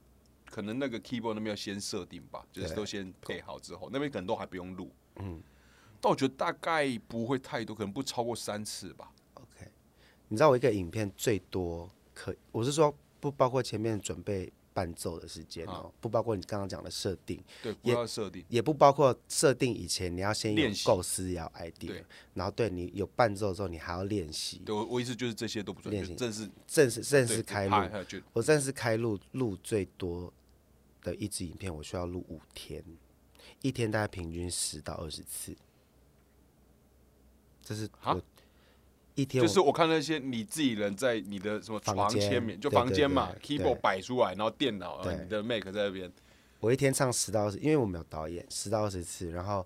[0.50, 4.92] 可能那个 keyboard 那边要先设定吧，就是都先配好之后，那边可能都还不用录。
[5.18, 5.42] 嗯，
[6.02, 9.12] 但我觉得大概不会太多，可能不超过三次吧。
[9.36, 9.72] OK，
[10.28, 18.46] 你知道我一个影片最多可，我是说不包括前面准备伴奏的时间哦，不包括你刚刚讲的设定，对，不也要设定。
[18.48, 22.04] 也不包括设定以前你要先有构思，要 idea，
[22.36, 27.76] 然后对你有伴奏之后，你还要练习，对我我意思就是这些都不准，练习正式正式正式开录，
[28.34, 30.32] 我正式开录录最多
[31.02, 32.84] 的一支影片，我需要录五天，
[33.64, 35.56] 一天大概平均十到二十次，
[37.64, 38.22] 这是啊我
[39.18, 46.10] 一天就是我看那些你自己人在你的什么房间床前面，就房间嘛对，keyboard 摆出来，然后电脑，你的 Mac 在那边，
[46.60, 49.66] 我一天唱十到二十，因为我们有导演，十到二十次，然后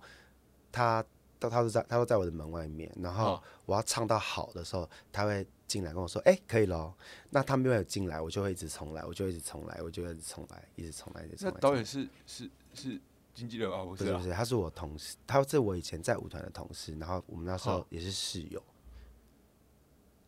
[0.72, 1.04] 他
[1.38, 6.96] 到他都在他都在我的门外面，然后哦我要唱到好的时候，他会进来跟我说，哎、可以咯。
[7.30, 11.54] 那他没有进来，我就会一直重来，我就一直重来，我就一直重来，一直重来，一直重来。
[11.54, 12.98] 那导演是是是
[13.34, 18.64] 经纪人啊，不是啊不是他是我同事，他是我以前在舞团的同事，然后我们那时候哦也是室友。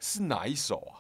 [0.04, 1.00] 是哪一首啊？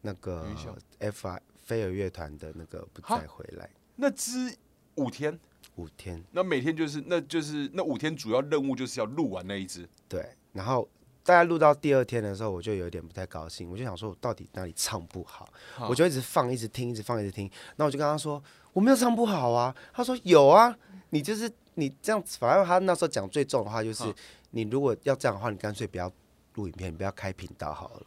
[0.00, 4.54] 那个有印象 F I 飞儿乐团的那个不再回来那支
[4.94, 5.38] 五天，
[5.76, 9.86] 五天，那每天就是那就是那五天主要任务就是要录完那一支。
[10.08, 10.88] 对，然后
[11.22, 17.50] 大概录到第二天的时候，我就有点不太高兴，我就想说我到底哪里唱不好，好我就一直放，一直听，一直放，一直听。
[17.76, 20.76] 那我就跟他说我没有唱不好啊，他说有啊，
[21.10, 24.04] 你就是你这样子，反正他那时候讲最重的话就是，
[24.50, 26.12] 你如果要这样的话，你干脆不要
[26.54, 28.06] 录影片，你不要开频道好了。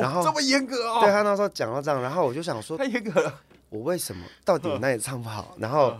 [0.00, 1.00] 然后哦，这么严格啊？
[1.00, 3.42] 对他那时候讲到这样，然后我就想说，太严格了。
[3.70, 5.54] 我为什么到底我哪里唱不好？
[5.58, 5.98] 然后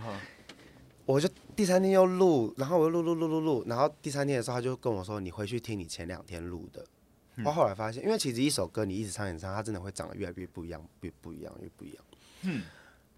[1.05, 6.85] 我就第三天又录，然后我又录录录录录，然后第三天的时候他就跟我说：“你回去听你前两天录的。”
[7.45, 12.05] 我后来发现，因为其实一首歌你一直唱一直唱，它真的会长得越来越不一样，越不一样，越不一样。
[12.43, 12.65] 嗯，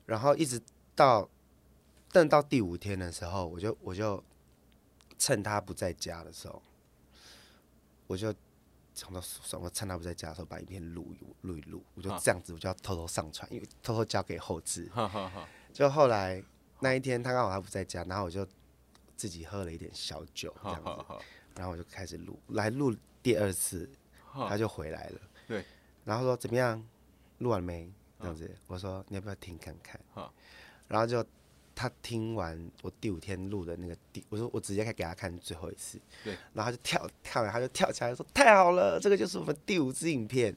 [0.05, 0.61] 然后一直
[0.95, 1.27] 到
[2.13, 4.23] 等到第五天的时候，我就我就
[5.17, 6.61] 趁他不在家的时候，
[8.07, 8.35] 我就
[9.01, 14.91] 想到算我趁他不在家的时候把影片录一录一录，我就啊这样子，我就要偷偷上传，因为偷偷交给后置。
[15.73, 16.43] 就后来
[16.81, 18.47] 那一天他刚好他不在家，然后我就
[19.17, 20.91] 自己喝了一点小酒这样子。
[21.55, 23.89] 然后我就开始录，来录第二次，
[24.33, 25.21] 他就回来了。
[25.49, 25.65] 对，
[26.05, 26.87] 然后说怎么样，
[27.39, 27.91] 录完没？
[28.21, 30.31] 这样子，我说你要不要听看看好？
[30.89, 31.25] 然后就
[31.81, 35.99] 他听完我第五天录的那个第，我说我直接开给他看最后一次。
[36.23, 40.55] 对，然后他就跳跳完他就跳起来说太好了，这个就是我们第五支影片。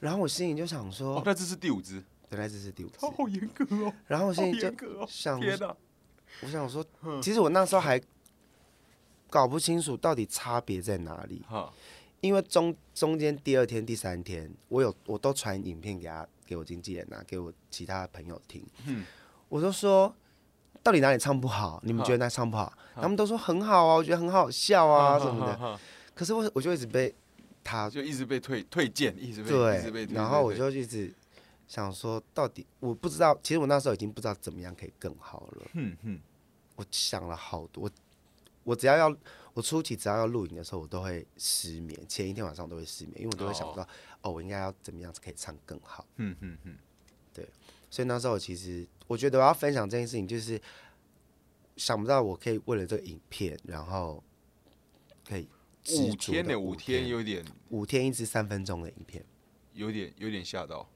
[0.00, 3.10] 然后我心里就想说哦，，那这是第五支，原来这是第五支他。
[3.10, 5.06] 好严格哦，然后我心里就严格哦。
[5.06, 5.76] 想天哪！
[6.40, 6.82] 我想说，
[7.22, 8.00] 其实我那时候还
[9.28, 11.70] 搞不清楚到底差别在哪里，哈，
[12.22, 19.04] 因为中中间第二天、第三天，我有我都传影片给他，给我经纪人啊，给我其他朋友听，嗯
[19.48, 20.12] 我都说
[20.84, 21.80] 到底哪里唱不好？
[21.82, 22.72] 你们觉得哪里唱不好？
[22.94, 25.80] 他们都说很好啊，我觉得很好笑啊什么的。
[26.14, 27.12] 可是我我就一直被
[27.64, 30.14] 他就一直被推推荐，一直被一直被对，推。
[30.14, 31.12] 然后我就一直
[31.66, 35.66] 想说，到底我不知道，其实我那时候已经不知道怎么样可以更好了。
[35.72, 36.20] 嗯哼，
[36.76, 37.90] 我想了好多，我
[38.64, 39.16] 我只要要
[39.54, 43.88] 我初期只要要录影的时候，我都会失眠，前一天晚上都会失眠，因为我都会想到
[44.20, 46.06] 哦我应该要怎么样才可以唱更好。
[46.16, 46.78] 嗯哼
[47.32, 47.48] 对，
[47.90, 50.60] 所以那时候其实我觉得我要分享这件事情，就是
[51.76, 54.22] 想不到我可以为了这个影片，然后
[55.26, 55.48] 可以
[55.98, 59.24] 五天呢，的五五天有点五天一支三分钟的影片，
[59.74, 60.88] 有点有点吓到。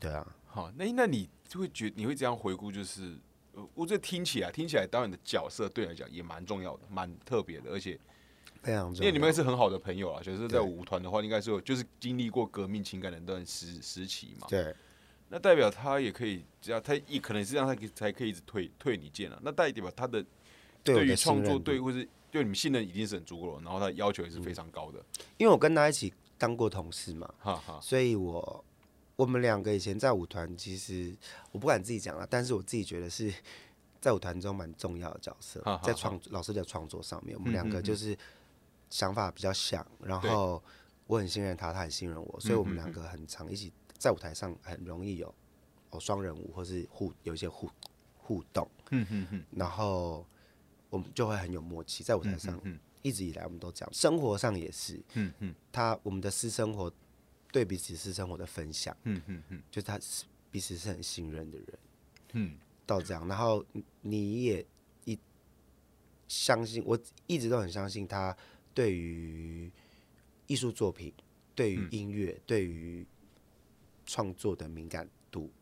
[0.00, 3.18] 对啊，好，那那你就会觉你会这样回顾，就是
[3.52, 7.98] 呃我这听起来听起来导演的角色对你来讲也蛮重要的，蛮特别的，而且
[8.62, 9.00] 非常重要。
[9.02, 14.46] 因为你们是很好的朋友啊，就是在舞团的话，应该是有就是经历过革命情感的那段时时期嘛。
[14.48, 14.74] 对
[15.28, 19.38] 那代表他也可以，只要他也可能是让他可以才可以一直退退你荐啊。
[19.42, 20.24] 那代表他的
[20.82, 25.04] 对于创作对或是对你们信任已经是很足够了，然后他的要求也是非常高的。
[25.36, 28.64] 因为我跟他一起当过同事嘛，哈哈，所以我
[29.16, 31.14] 我们两个以前在舞团，其实
[31.52, 33.32] 我不敢自己讲了，但是我自己觉得是
[34.00, 38.16] 在舞团中蛮重要的角色哈哈，在创老师的创作上面，我们两个就是
[38.88, 40.62] 想法比较像，然后
[41.06, 45.34] 我很信任他，他很信任我，所以我们两个很常一起在舞台上很容易有
[45.90, 47.68] 哦双人舞或是互有一些互
[48.16, 49.44] 互动，嗯嗯嗯。
[49.50, 50.24] 然后
[50.88, 55.54] 我们就会很有默契，在舞台上嗯一直以来我们都这样，生活上也是，嗯嗯。
[55.72, 56.92] 他我们的私生活
[57.50, 59.62] 对彼此私生活的分享，嗯嗯嗯。
[59.70, 61.78] 就是他是彼此是很信任的人，
[62.32, 62.58] 嗯。
[62.86, 64.64] 到这样，然后你你也
[65.04, 65.18] 一
[66.26, 68.34] 相信，我一直都很相信他
[68.72, 69.70] 对于
[70.46, 71.12] 艺术作品、
[71.54, 73.06] 对于音乐、对于
[74.08, 75.52] 创作的敏感度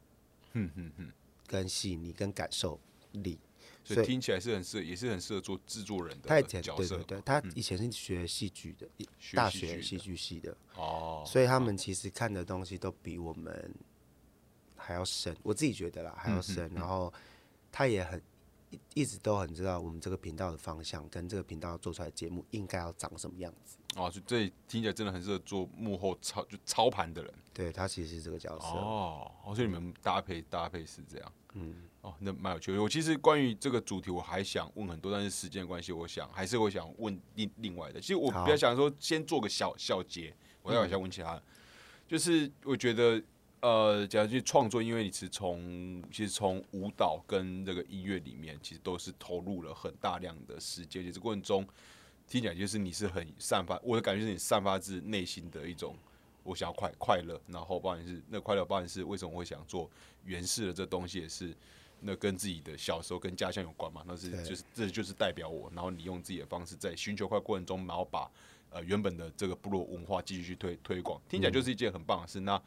[0.55, 1.13] 嗯嗯嗯，
[1.47, 2.81] 跟细腻跟感受
[3.13, 3.39] 力。
[3.85, 8.89] 所所以以听起来是很适合，也是很适合做制作人他以前对对对，他以前是学戏剧的，
[9.19, 9.83] 学大学戏剧的。
[9.83, 13.75] 戏剧系的，哦，所以他们其实看的东西都比我们
[14.77, 16.69] 还要深，我自己觉得啦还要深。
[16.75, 17.13] 然后
[17.71, 18.21] 他也很
[18.71, 23.79] 一一直都很知道我们这个频道的方向跟这个频道做出来的节目应该要长什么样子。
[23.97, 27.33] 哦，就这听起来真的很适合做幕后操就操盘的人。
[27.55, 32.83] 对他其实是这个角色，哦，哦，所以你们搭配搭配是这样，嗯，哦，那蛮有趣的。
[32.83, 37.99] 我其实关于这个主题，我还想问很多，但是时间关系，我想还是会想问另另外的。
[37.99, 41.43] 其实我比较想说，先做个小小结，我待会想问其他的。
[42.07, 43.21] 就是我觉得，
[43.61, 51.67] 呃，假如去创作，因为你是从其实从舞蹈跟这个音乐里面，其实都是投入了很大量的时间，其实过程中
[52.29, 55.97] 听起来就是你是很散发，我的感觉是你散发自内心的一种。
[56.49, 59.91] 我想要快快乐，然后不管是那快乐，不管是为什么会想做
[60.25, 61.53] 原始的这东西，也是
[61.99, 64.05] 那跟自己的小时候跟家乡有关嘛？
[64.07, 68.31] 那是就是这就是代表我，然后你用自己的方式在寻求快过程中，然后把
[68.71, 72.39] 呃原本的这个部落文化继续去推推广，听起来就是一件很棒的事。
[72.39, 72.63] 那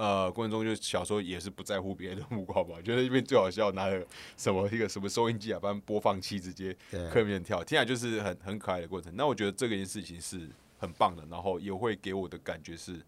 [0.00, 4.02] 呃过程中就小时候也是不在乎别人的目光嘛，觉得因为最好笑拿了
[4.36, 9.12] 什么一个什么收音机啊，反正播放器直接 对客人面跳，听起来就是很很可爱的过程。
[9.14, 10.48] 那我觉得这个件事情是
[10.78, 13.00] 很棒的，然后也会给我的感觉是。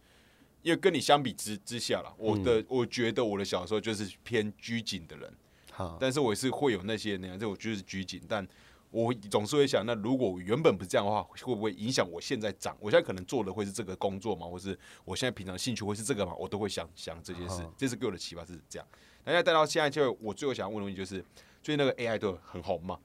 [0.63, 5.29] 因为跟你相比之之下啦，我的、我觉得我的小时候就是偏拘谨的人，
[5.73, 8.47] 好，但是我也是会有那些那样，这我就是拘谨，但
[8.93, 12.77] 我总是会想，那如果我原本不是这样的话，会不会影响我现在长？
[12.79, 14.47] 我现在可能做的会是这个工作吗？
[14.47, 16.35] 或是我现在平常兴趣会是这个吗？
[16.39, 18.87] 我都会想想这件事，这是给我的启发是这样。
[19.25, 21.25] 那要带到现在，就我最后想要问的问题就是，
[21.63, 22.99] 最近那个 AI 都很红嘛，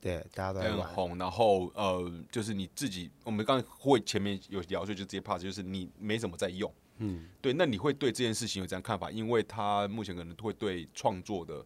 [0.00, 6.70] 对，大家都在，很红，然后呃，就是你自己，我们刚刚会前面有聊，所以就直接 pass，就是你没怎么在用。
[6.98, 9.10] 嗯，对，那你会对这件事情有这样看法？
[9.10, 11.64] 因为它目前可能会对创作的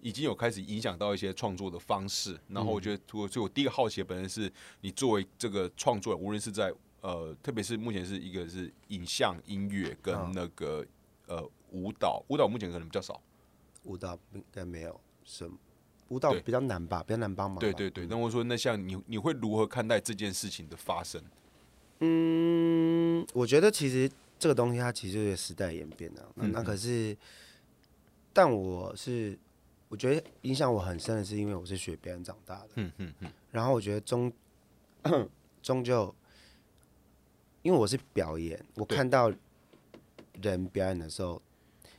[0.00, 2.38] 已经有开始影响到一些创作的方式。
[2.48, 10.84] 然后我觉得，我所以我第一个好奇的本身是你作为这个创作人，无论是在呃，特别是目前是一个是影像、音乐跟嗯那个、
[11.26, 13.20] 呃舞蹈，舞蹈目前可能比较少。
[13.84, 15.56] 舞蹈应该没有什么，
[16.08, 17.58] 舞蹈比较难吧，比较难帮忙。
[17.60, 21.22] 对对对，那我说，那像你你会如何看待这件事情的发生？
[22.00, 27.16] 嗯，我觉得其实这个东西它其实是时代演变的、那嗯那可是，
[28.32, 29.38] 但我是
[29.88, 34.32] 我觉得影响我很深的是，因为我是学别人长大的，嗯嗯嗯，然后我觉得终
[35.62, 36.14] 终究，
[37.62, 39.32] 因为我是表演，我看到
[40.42, 41.40] 人表演的时候，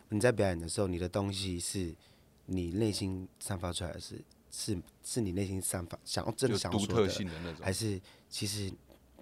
[0.10, 1.94] 你在表演的时候，你的东西是
[2.46, 4.22] 你内心散发出来的是
[4.52, 7.74] 是是你内心散发想要真的想说的，的还。
[7.74, 8.72] 是其实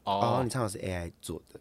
[0.04, 1.60] 哦哦你唱的是 AI 做的。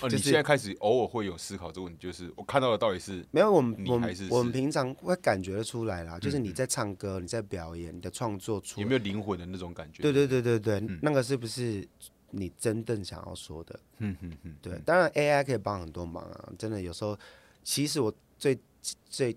[0.00, 6.44] 哦，就是你现在开始偶尔会有思考这个问题，就是我看到的到底是没有，我们我们我们平常会感觉得出来啦，就是嗯。
[6.44, 10.02] 你在唱歌，你在表演，你的创作出有没有灵魂的那种感觉？
[10.02, 10.98] 对对对对对，嗯。
[11.02, 11.86] 那个是不是
[12.30, 13.78] 你真正想要说的？
[13.98, 17.16] 嗯嗯嗯，对，当然 AI 可以帮很多忙啊，真的有时候，
[17.62, 18.58] 其实我最
[19.08, 19.36] 最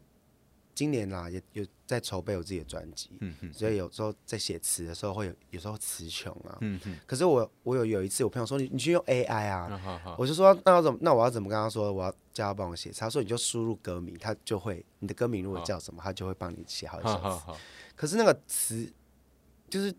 [0.79, 12.91] 今年啦，也有在筹备我自己的专辑，嗯嗯所以有时候在写词的时候会有有时候词穷啊，嗯嗯，可是我我有有一次我朋友说你你去用 AI 啊，啊好好，我就说那要怎么那我要怎么跟他说我要叫他帮我写？
[12.93, 13.01] 词？
[13.01, 17.57] 他说你就输入歌名，他就会你的歌名如果叫什么，他就会帮你写好一首
[17.93, 18.89] 可是那个词
[19.69, 19.93] 就是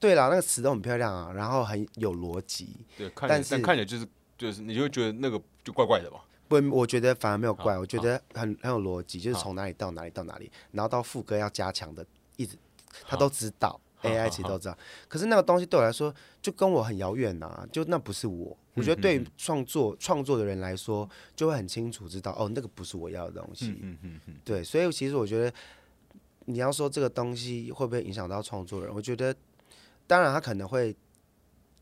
[0.00, 2.78] 对啦，那个词都很漂亮啊，然后很有逻辑。
[2.98, 4.04] 对，看但是但看起来就是
[4.36, 6.24] 就是你就会觉得那个就怪怪的吧？
[6.50, 12.04] 不，我觉得反而没有怪，我觉得很很有逻辑，就是从哪里到哪里到哪里，然后到副歌要加强的，
[12.36, 12.58] 一直
[13.06, 13.80] 他都知道。
[14.02, 14.74] AI 其实都知道。
[15.08, 18.56] 可是那个东西对我来说就跟我很遥远呐，就那不是我。
[18.72, 23.78] 我觉得对于创作创作的人来说，就会很清楚知道哦，那个不是我要的东西。
[23.82, 25.52] 嗯嗯嗯，对，所以其实我觉得
[26.46, 29.36] 你要说这个东西会不会影响到创作人，我觉得
[30.06, 30.96] 当然他可能会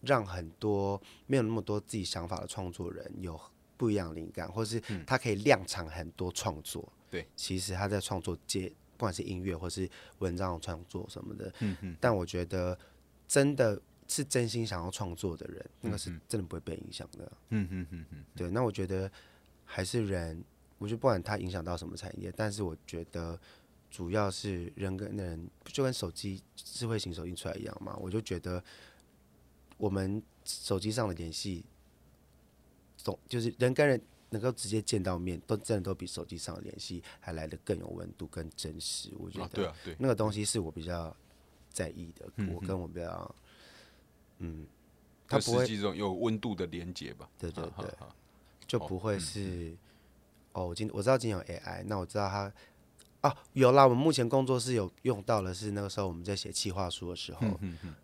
[0.01, 3.41] 让很多没有那么多自己想法的创作人有
[3.79, 6.93] 不一样的灵感，或是他可以量产很多创作。
[7.09, 8.69] 对，其实他在创作界，
[8.99, 12.79] 不管是音乐或是文章创作什么的，嗯嗯，但我觉得
[13.27, 17.33] 真的是真心想要创作的人，那个是真的不会被影响的。
[17.49, 19.11] 嗯嗯嗯嗯，对，那我觉得
[19.65, 20.45] 还是人，
[20.77, 23.41] 我觉得不管他影响到什么产业，但是我觉得
[23.91, 28.63] 主要是人跟人，就跟手机智慧型手机出来一样嘛，我就觉得
[29.79, 31.65] 我们手机上的联系，
[33.09, 33.99] 总就是人跟人
[34.29, 39.11] 能够直接见到面，都真的都比手机上的联系还来得更有温度、更真实。
[39.19, 41.17] 我觉啊，得对啊，对，那个东西是我比较
[41.71, 43.35] 在意的，嗯我跟我比较，
[44.41, 44.67] 嗯，
[45.27, 47.27] 它它不会这种有温度的连接吧。
[47.39, 47.91] 对对对
[48.67, 49.75] 就不会是
[50.53, 52.53] 哦，我今我知道今天有 AI，那我知道它
[53.23, 53.85] 哦有啦。
[53.85, 57.47] 我们目前工作室有用到的是那个时候我们在写企划书的时候，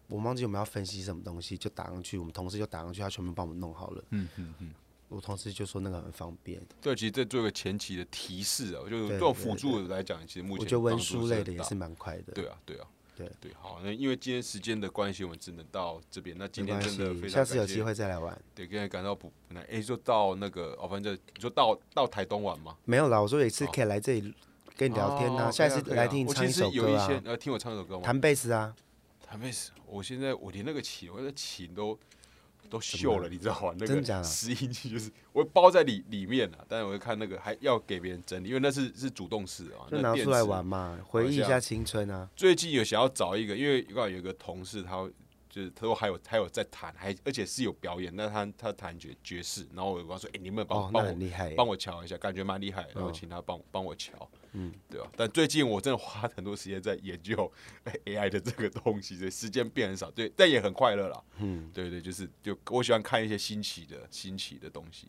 [0.09, 4.03] 我忘记我们要分析什么东西，就打上去，我们同事就打上去，他全部帮我们弄好了。
[4.09, 4.75] 嗯嗯嗯，
[5.09, 12.33] 我同事就说那个很方便，对，其实这做一个前期的提示啊，就是对这种辅助来讲，其实目前我觉得文书类的也是蛮快的。
[12.33, 12.87] 对啊，对啊，
[13.17, 16.37] 对对，好，那因为今天时间的关系，我们只能到这边。
[16.37, 18.37] 那今天真的非，常下次有机会再来玩。
[18.55, 22.77] 对，今天感到不不难，哎，就到那个哦，反正你说到到台东玩吗？
[22.85, 24.35] 没有啦，我说有一次可以来这里
[24.77, 28.03] 跟你聊天呐、哦下一次来听你唱一首歌啊有一些，呃，听我唱一首歌吗？
[28.03, 28.75] 弹贝斯啊。
[29.27, 31.99] 弹贝斯，我现在我连那个琴，我的琴都
[32.71, 33.75] 都锈了，你知道吗？
[33.79, 42.29] 那个拾音器就是我包在里里面了，但是我会看那个还要给别人整理，因为那是是主动式的啊，就拿出来玩嘛，回忆一下青春啊。
[42.35, 45.09] 最近有想要找一个，因为刚好有一个同事，他
[45.49, 51.55] 就是他说还有还有在弹，还而且是有表演，那他他弹爵爵士，然后我跟他说，哎、你们帮哦，帮、那我。
[51.57, 55.09] 帮我瞧一下，感觉蛮厉害的，然后哦请他帮帮我瞧，嗯，对吧？
[55.17, 57.53] 但最近我真的花很多时间在研究
[58.07, 61.23] AI 的这个东西，所以时间变很少，对，但也很快乐啦。
[61.39, 65.09] 嗯，对对，就是就我喜欢看一些新奇的新奇的东西。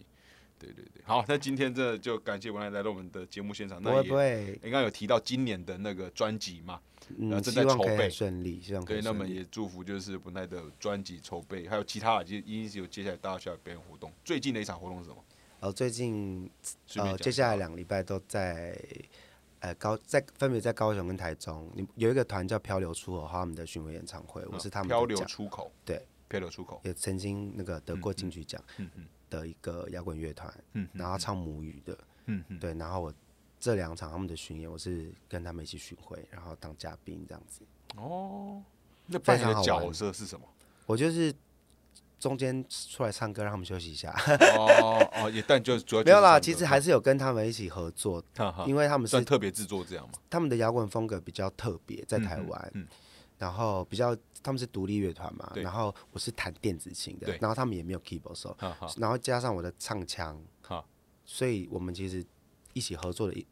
[0.58, 3.80] 对对对，好，那今天真的就感谢文来来到我们的节目现场。
[3.84, 6.80] 那也你刚刚有提到今年的那个专辑嘛？
[7.18, 9.02] 嗯，正希望可以在筹备很顺利，希望可对，以。
[9.04, 14.12] 那么也祝福就是文奈的专辑筹备，还有其他，就一定是有接下来大家需要表演活动。
[14.24, 15.24] 最近的一场活动是什么？
[15.60, 16.50] 哦，最近
[16.96, 18.80] 呃，接下来两个礼拜都在
[19.66, 33.12] 呃高在分别在高雄跟台中，你有一个团叫漂流出口，他们的巡回演唱会，我是他们漂流奖出口，对，漂流出口，也曾经那个得过金曲奖嗯嗯的一个摇滚乐团，嗯然后唱母语的，嗯嗯，对，然后我
[33.60, 37.62] 这两场他们的巡演，我是跟他们一起巡回，然后当嘉宾这样子。
[37.96, 38.62] 哦，
[39.08, 40.46] 那扮演的角非常好玩色是什么？
[40.86, 41.34] 我就是
[42.26, 44.10] 中间出来唱歌，让他们休息一下。
[44.58, 50.14] 哦哦，也但就主要没有啦，其实还是有跟他们一起合作，哈哈，因为他们是算特别制作这样嘛。
[50.28, 52.88] 他们的摇滚风格比较特别，在台湾，嗯嗯
[53.38, 58.56] 然后比较他们是独立乐团嘛，然后我是弹电子琴的，然后他们也没有 keyboard
[58.98, 60.84] 然后加上我的唱腔，好，
[61.26, 62.26] 所以我们其实
[62.74, 63.46] 一起合作了一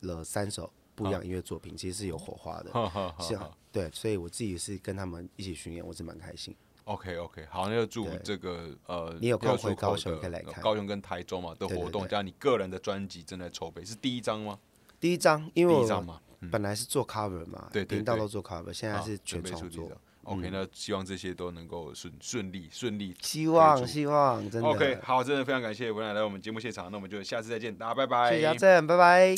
[0.00, 2.72] 了三首不一样音乐作品，其实是有火花的。
[3.20, 3.48] 是啊。
[3.70, 6.56] 对，所以我自己是跟他们一起巡演，我是蛮开心。
[6.86, 14.56] OK，OK，好，那就祝这个呃，你有高雄、高雄跟台中嘛的活动，加上你个人的专辑正在筹备，是第一张吗？
[15.00, 16.20] 第一张，因为第一张嘛，
[16.50, 19.90] 本来是做 cover 嘛，频道都做 cover，现在是全创作。
[20.22, 23.16] OK，那希望这些都能够顺顺利顺利。
[23.20, 29.34] 希望，希望，真的 OK，好，真的非常感谢文奶来，我们节目现场，那我们就下次再见，大家拜拜，谢家正，拜拜。